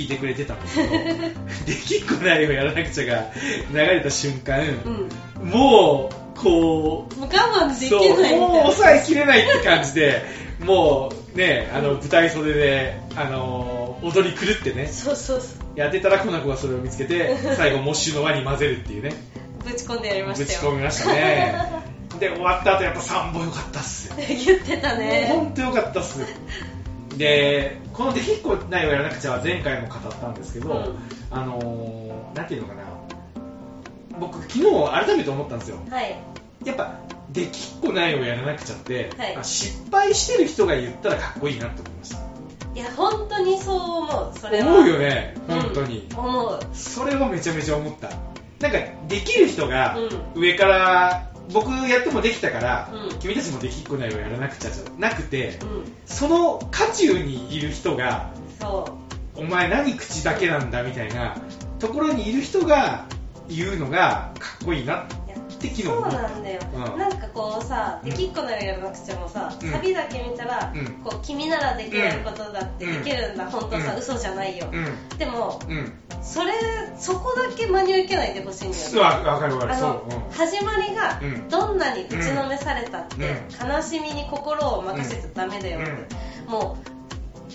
[0.00, 0.88] 聞いてくれてたんですけど
[1.66, 3.26] できっこないをやらなくちゃが
[3.70, 4.60] 流れた瞬間、
[5.40, 5.48] うん。
[5.48, 10.22] もうこうもう我慢できないみもう抑えきれないって感じで
[10.64, 15.78] もうねあの舞台袖であの踊り狂ってねそうそうそう。
[15.78, 19.12] やってたらコナコがそれを見つけて 最後モッシュの輪に混ぜるっていうね。
[19.62, 20.60] ぶち込んでやりまぶしたよ。
[20.60, 21.54] ち込みましたね。
[22.18, 24.14] で終わった後やっぱ3本良かったっすよ。
[24.16, 25.26] 言ってたね。
[25.28, 26.18] 本当良かったっす
[27.16, 30.96] でこの「できっこないをやらなくちゃ」は前回も語ったんですけど、うん。
[31.30, 32.80] あのーなんていうのかな。
[34.18, 34.62] 僕昨日
[35.06, 35.76] 改めて思ったんですよ。
[35.90, 36.16] はい。
[36.64, 36.94] やっぱ
[37.30, 39.36] できっこないをやらなくちゃって、はい。
[39.36, 42.16] あ失敗してる人が言ったらかっこいいなって思いました。
[42.74, 44.38] いや本当にそう思う。
[44.38, 44.66] それは。
[44.68, 46.60] 思うよね本当に、うん思う。
[46.72, 48.08] それはめちゃめちゃ思った。
[48.60, 48.78] なんか
[49.08, 53.18] できる人がう上から、僕やってもできたから、うん。
[53.18, 55.92] 君たちもできっこないをやらなくちゃじゃなくてうん。
[56.06, 58.98] その渦中にいる人がそ
[59.34, 61.36] お前何口だけなんだみたいな
[61.78, 63.06] ところにいる人が
[63.48, 65.19] 言うのがかっこいいなういや
[65.60, 66.98] って昨日そうなんだよ、うん。
[66.98, 69.70] なんかこうさうんできっこないをやらなくちゃもさ、うん。
[69.70, 70.86] サビだけ見たら、うん。
[71.04, 75.18] こう君ならできることだってできるんだ、本当さ、うん嘘じゃないよ、うん。
[75.18, 75.92] でもうん。
[76.22, 76.52] それ
[76.98, 79.74] そこだけ真に受けないでほしいんだよねわわかるわかる。
[79.74, 81.48] あの始まりがうん。
[81.48, 83.70] どんなに打ちのめされたって、うん。
[83.70, 85.90] 悲しみに心を任せちゃダメだよって、
[86.46, 86.99] もう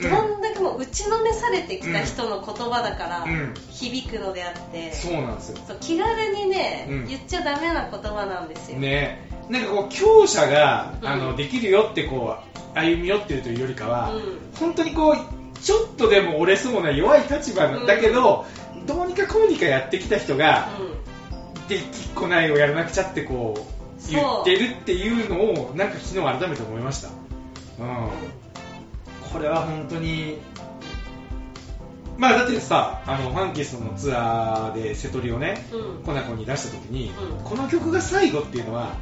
[0.02, 3.54] どんだけもう打ちのめされてきた人の言葉だから、うん。
[3.72, 5.58] 響くのであって、そうなんですよ。
[5.80, 7.08] 気軽にね、うん。
[7.08, 8.80] 言っちゃダメな言葉なんですよ。
[8.80, 9.30] ね。
[9.50, 11.08] なんかこう強者が、うん。
[11.08, 12.36] あのできるよってこ
[12.76, 14.22] う歩み寄ってるというよりかは、うん。
[14.60, 18.46] 本当にこうちょっとでも折れそうな弱い立場だけど、
[18.86, 21.84] どうにかこうにかやってきた人が、うできっ
[22.14, 23.76] こないをやらなくちゃってこう。
[24.10, 27.10] 言ってるっていうのをなんか昨日改めて思いました、
[27.80, 28.10] うん、
[29.32, 30.38] これは本当に。
[32.18, 36.04] まあだってさあのファンキストのツアーで瀬戸りをねんうん。
[36.04, 37.44] コナコに出した時に、うん。
[37.44, 38.96] この曲が最後っていうのは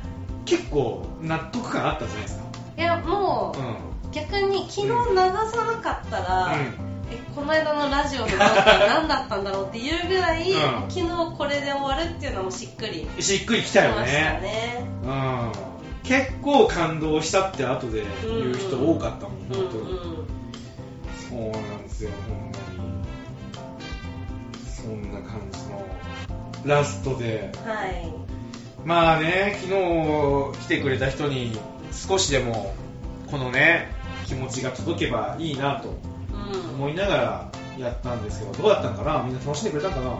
[0.45, 2.43] 結構納得感あったじゃないですか。
[2.77, 4.11] いやもう、うん。
[4.11, 6.93] 逆に昨日流さなかったら、うん。
[7.11, 10.59] えこの間のラジオのトークは何だったんだろうっていうぐらい、うん。
[10.89, 14.85] 昨日これで終わるっていうのもしっくりしっくりききたよましたねね。
[15.03, 15.51] うん、
[16.03, 20.27] 結構感動したって後で言う人多かったもん、うん本当に、うん
[21.29, 22.53] そうなんですよ、ほんまに。
[24.67, 25.83] そんな感じの
[26.65, 27.51] ラストで。
[27.65, 28.13] はい。
[28.85, 31.57] まあね、昨日来てくれた人に
[31.91, 32.75] 少しでも
[33.31, 33.87] このね、
[34.25, 36.75] 気持ちが届けばいいなとうん。
[36.75, 39.23] 思いながらやったんですけど、どうだったのかな？
[39.23, 40.17] みんな楽しんでくれたのかな？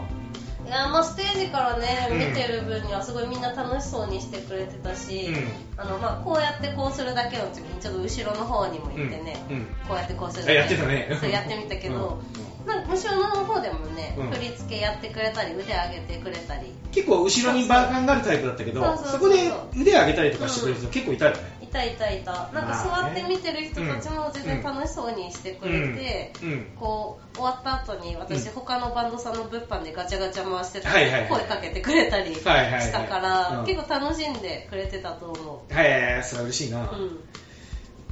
[0.66, 2.18] いやまあステージからね、うん。
[2.18, 5.80] 見てる分にはすごいみんな楽しそうにしてくれてたし、うん。
[5.80, 9.56] あのまあ、こうやってこうするだけの時にちょっと後ろの方にも行ってね、うん。
[9.56, 9.64] うん。
[9.86, 11.18] こうやってこうするあだけやってたね。
[11.20, 12.18] そうやってみたけど、
[12.64, 12.66] うん。
[12.66, 14.30] なんか後ろの方でもね、うん。
[14.30, 16.72] 振り付けやってくれたり腕上げてくれたり。
[16.92, 19.12] 結構後ろにバーカンがあるタイプだったけど、そうそうそう。
[19.12, 21.53] そこで腕上げたりとかしてくれる人結構いたよね。
[21.74, 22.22] いたいたい。
[22.24, 26.52] たなんか座って見てる人たちも全然楽しそうにしてくれて、うん。
[26.52, 26.66] うん。
[26.76, 28.52] こう終わった後に私、うん。
[28.52, 32.92] 他のバンドさんの物販でガチャガチャ回してたり、はいはいはい声かけてくれたりしはいはいはい。
[32.92, 33.66] たから、うん。
[33.66, 35.82] 結構楽しんでくれてたと思う、は
[36.18, 36.90] い、それは嬉しいな。
[36.90, 37.18] うん、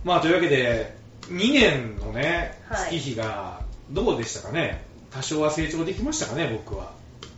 [0.04, 0.96] まあというわけで
[1.28, 2.90] 2年のねはい。
[2.90, 3.60] 月日が
[3.90, 6.92] どうでしたかね、多少は成長できましたかね僕は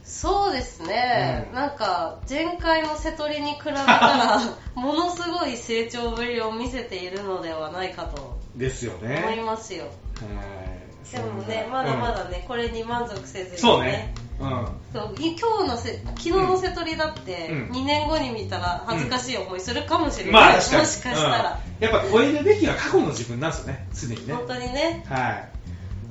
[0.04, 1.54] そうですね、うん。
[1.54, 4.40] なんか前回の瀬戸りに比べたら
[4.76, 9.22] ものすごい成長ぶりを見せているのではないかとですよね。
[9.26, 11.16] 思いますよ、はい。
[11.16, 13.58] でもねまだまだね、これに満足せずにね。
[13.58, 14.14] そうね。
[14.40, 14.68] うん。
[14.92, 17.68] そうい今日のせ昨日の瀬戸りだって、うん。
[17.70, 20.82] 2年後に見たら恥ずかしい思いするかもしれない、まあ確かに。
[20.82, 21.84] もしかしたら、うん。
[21.84, 24.34] やっぱ超えるべきは過去の自分なんですよね常にね。
[24.34, 25.04] 本当にね。
[25.08, 25.53] はい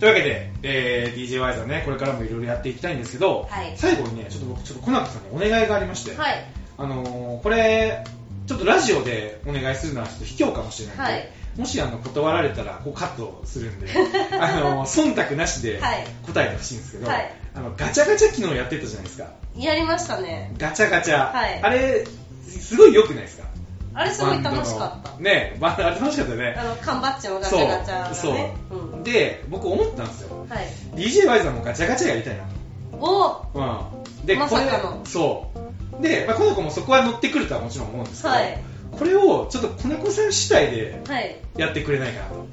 [0.03, 3.73] というわけで、えー、DJ ワイザーねこれからもいろいろやっていきたいんですけど、はい。
[3.77, 6.45] 最後にねちょっと僕ちょっとコナコさんにお願いがありまして、はい。
[6.77, 8.03] あのーこれ
[8.45, 11.29] ちょっとラジオでお願いするのはちょっと卑怯かもしれないので、はい。
[11.55, 13.87] もしあの断られたらこうカットするんで
[14.41, 16.05] あの忖度なしではい。
[16.25, 17.31] 答えてほしいんですけど、はい。
[17.55, 19.27] あのガチャガチャ昨日やってたじゃないですか。
[19.55, 20.51] やりましたね。
[20.57, 21.59] ガチャガチャ、はい。
[21.63, 22.05] あれ
[22.49, 23.52] すごい良くないですか？
[23.95, 25.21] あれすごい楽しかった。
[25.21, 26.55] ねあれ楽しかったよね。
[26.57, 28.15] あの缶バッジのガチャガチャがね。
[28.15, 28.95] そう。
[28.95, 28.95] う。
[28.97, 29.03] ん。
[29.03, 30.45] で僕思ったんですよ。
[30.49, 30.67] はい。
[30.95, 32.43] DJ ワイザーもガチャガチャやりたいな
[32.99, 33.29] お。
[33.29, 35.05] と、うん、でまさかの。
[35.05, 35.51] そ
[35.99, 36.01] う。
[36.01, 38.63] で、まあ、この子もそこは乗ってくるとはもちろん思うんですけど、はい。
[38.97, 41.35] これをちょっとコナコさん主体ではい。
[41.57, 42.47] やってくれないかなと。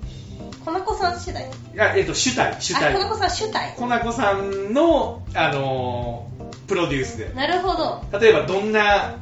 [0.64, 2.95] コナコさん次第いやえっと主体主体。
[2.95, 3.74] あコナコさん主体。
[3.78, 6.30] コナコさんの、あのー
[6.70, 7.32] プロデュースで。
[7.34, 8.18] なるほど。
[8.20, 9.16] 例えばどんな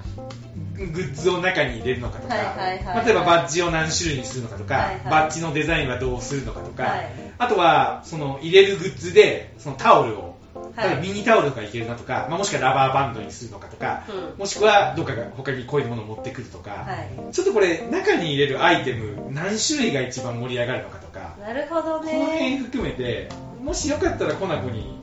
[0.86, 5.00] グッズを中に入れるのかとか、はいはいはい例えばバッジを何種類にするのかとか、はいはい。
[5.04, 10.38] バッジのデザインはどうするのかとか、はいあとはその入れるグッズでそのタオルを、
[10.74, 10.96] はい。
[11.00, 14.38] ミニタオルとかいけるなとか、まあ、もしくはラバーバンドにするのかとか、うん。
[14.38, 17.32] もしくはどっかが他にこういうものを持ってくるとか、はい。
[17.32, 23.28] ちょっとこれ中に入れるアイテム何種類が一番盛り上がるのかとか、なるほどこの辺ね含めて
[23.62, 24.98] もしよかったらコナコに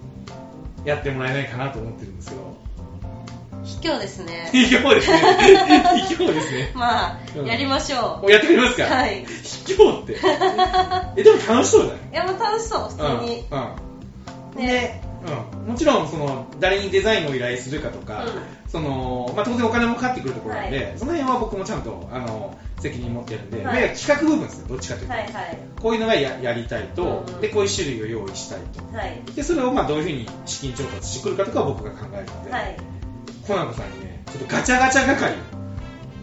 [0.83, 2.57] やってもらえないかなと思ってるんですけど
[3.65, 4.49] 卑怯ですね。
[4.51, 5.17] 卑怯ですね。
[6.07, 6.71] 卑怯ですね。
[6.75, 9.25] まあ、うんやりましょもうやってくれますか、はい。
[9.65, 10.17] 卑怯って。
[11.17, 12.15] えでも楽しそうだねうい？
[12.15, 13.67] やもう楽しそう普通に、うん、
[14.57, 14.65] うん。
[14.65, 15.01] ね。
[15.25, 18.31] うん、もちろんその誰にデザインを依頼するかとか、うん。
[18.69, 23.81] そのまあ、当然お金もかかってくるところなんで、はその辺は僕もちゃんとあの責任持ってるんで、はい。
[23.81, 25.57] で企画部分ですねどっちかというと、はいはい。
[25.81, 27.41] こういうのがややりたいと、うんうん。
[27.41, 28.95] でこういう種類を用意したいと。
[28.95, 29.19] はい。
[29.35, 32.77] でそれをまあどういうふうに資金調達してくるかとかは僕が考えるので、はい
[33.47, 35.33] コナコさんにねちょっとガチャガチャ係。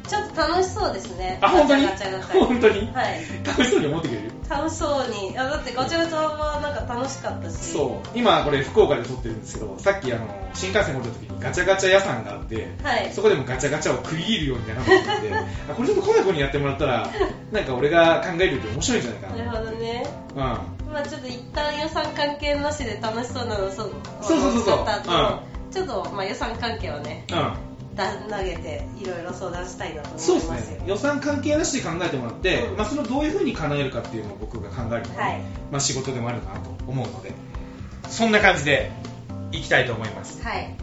[0.08, 1.38] ちょっと楽しそうですね。
[1.40, 1.84] あ本当に？
[1.86, 2.86] ガチャガチャ本当に？
[2.92, 3.20] はい。
[3.46, 4.30] 楽しそうに思ってくれる？
[4.50, 5.38] 楽しそうに。
[5.38, 7.54] あだってガチャガチャはなんか楽しかったし。
[7.72, 8.08] そう。
[8.18, 13.12] 今これ福岡で撮ってるんですけどさっきあの新幹線乗った時にガチャガチャ屋さんがあってはい。
[13.12, 15.32] そこでもガチャガチャを食い入るように並んでたんで
[15.70, 17.08] あこれちょっとコナコにやってもらったら
[17.52, 19.36] なんか俺が考えるより面白いんじゃないかな。
[19.36, 20.06] なるほどね。
[20.34, 20.38] うん。
[20.40, 20.58] ま
[20.96, 24.78] あちょっと一旦予算関係なしで楽しそうなのそうそうそうそうそう。
[24.78, 25.42] 作った後
[25.72, 27.72] ちょっとまあ予算関係はねうん。
[27.96, 30.84] だ投げていろいろ相談したいなと思いますそうですね。
[30.86, 32.76] 予算関係なしで考えてもらって、うん。
[32.76, 35.40] まあ、そのどういうふうに叶えるかっていうのを僕が考えるのが、はい。
[35.70, 37.32] まあ、仕事でもあるかなと思うので
[38.08, 38.90] そんな感じで
[39.52, 40.42] いきたいと思います。
[40.42, 40.74] はい。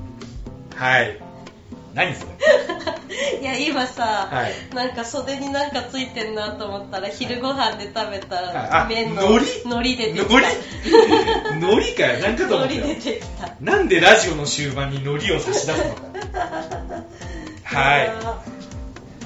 [0.75, 1.28] はい
[1.93, 2.31] 何それ
[3.41, 4.75] いや今さ、はい。
[4.75, 9.61] なんか袖になんかついてんなと思ったら昼ご飯で食べた麺の海苔？
[9.63, 10.25] 海苔出てきた。
[11.51, 11.95] 海苔？
[11.95, 12.19] かよ。
[12.19, 12.73] なんかと思った。
[12.75, 13.55] よ海苔出てきた。
[13.61, 16.01] なんでラジオの終盤に海苔を差し出すのか。
[17.63, 18.11] はい。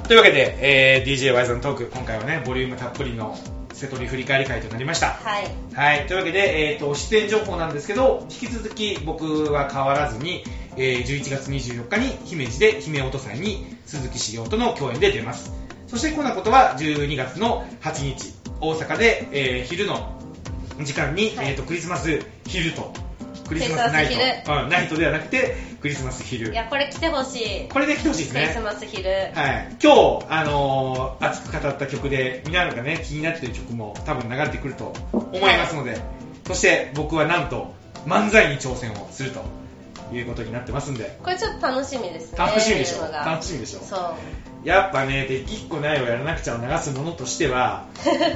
[0.07, 3.37] というわけで、えー DJ ワイズのトーク今回はねボリュームたっぷりの
[3.73, 5.07] 瀬戸り振り返り会となりました。
[5.07, 5.47] はい。
[5.73, 10.43] はい、というわけで、えー、と出演情報なんですけど引き続き僕は変わらずに、
[10.77, 15.51] えー11月24日に姫路で姫音祭に鈴木茂雄との共演で出ます。
[15.87, 20.19] そしてこんなことは12月の8日大阪で、えー昼の
[20.83, 21.51] 時間に、はい。
[21.51, 22.93] えー、とクリスマス昼と
[23.47, 24.07] クリスマスナイ
[24.45, 24.53] ト。
[24.63, 26.51] うん、ナイトではなくてクリスマス昼。
[26.51, 27.69] いやこれ来てほしい。
[27.69, 29.09] これで来てほしいですクリスねマス昼。
[29.09, 35.97] はい、今日、あのー熱く語った曲で皆さんがね気になってる曲も多分流れてくると思いますので、
[36.47, 37.73] そして僕はなんと
[38.07, 39.43] 漫才に挑戦をすると
[40.15, 41.17] いうことになってますんで。
[41.23, 42.37] これちょっと楽しみですね。
[42.37, 43.11] 楽しみでしょ？
[43.11, 43.79] 楽しみでしょ？
[43.79, 44.67] そう。
[44.67, 47.85] やっぱねできっこないをやらなくちゃを流すものとしては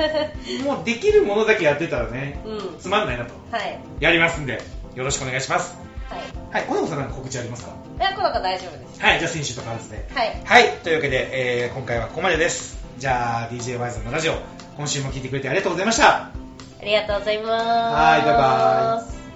[0.65, 2.77] もうできるものだけやってたらねうん。
[2.79, 3.33] つまんないなと。
[3.51, 3.79] はい。
[3.99, 4.61] やりますんで
[4.95, 5.75] よろしくお願いします。
[6.09, 6.19] はい。
[6.53, 7.71] はい小野子さんなんか告知ありますか？
[7.99, 9.01] いやこの子大丈夫です。
[9.01, 10.05] はいじゃあ選手と変わらずで。
[10.13, 10.41] はい。
[10.43, 11.29] はい、というわけで、
[11.63, 12.77] えー今回はここまでです。
[12.97, 14.33] じゃあ、DJ ワイズのラジオ、
[14.75, 16.07] 今週も聞いてくれてありがとうございました。
[16.15, 16.31] あ
[16.83, 17.53] りがとうございます。
[17.55, 19.26] はいバイバイ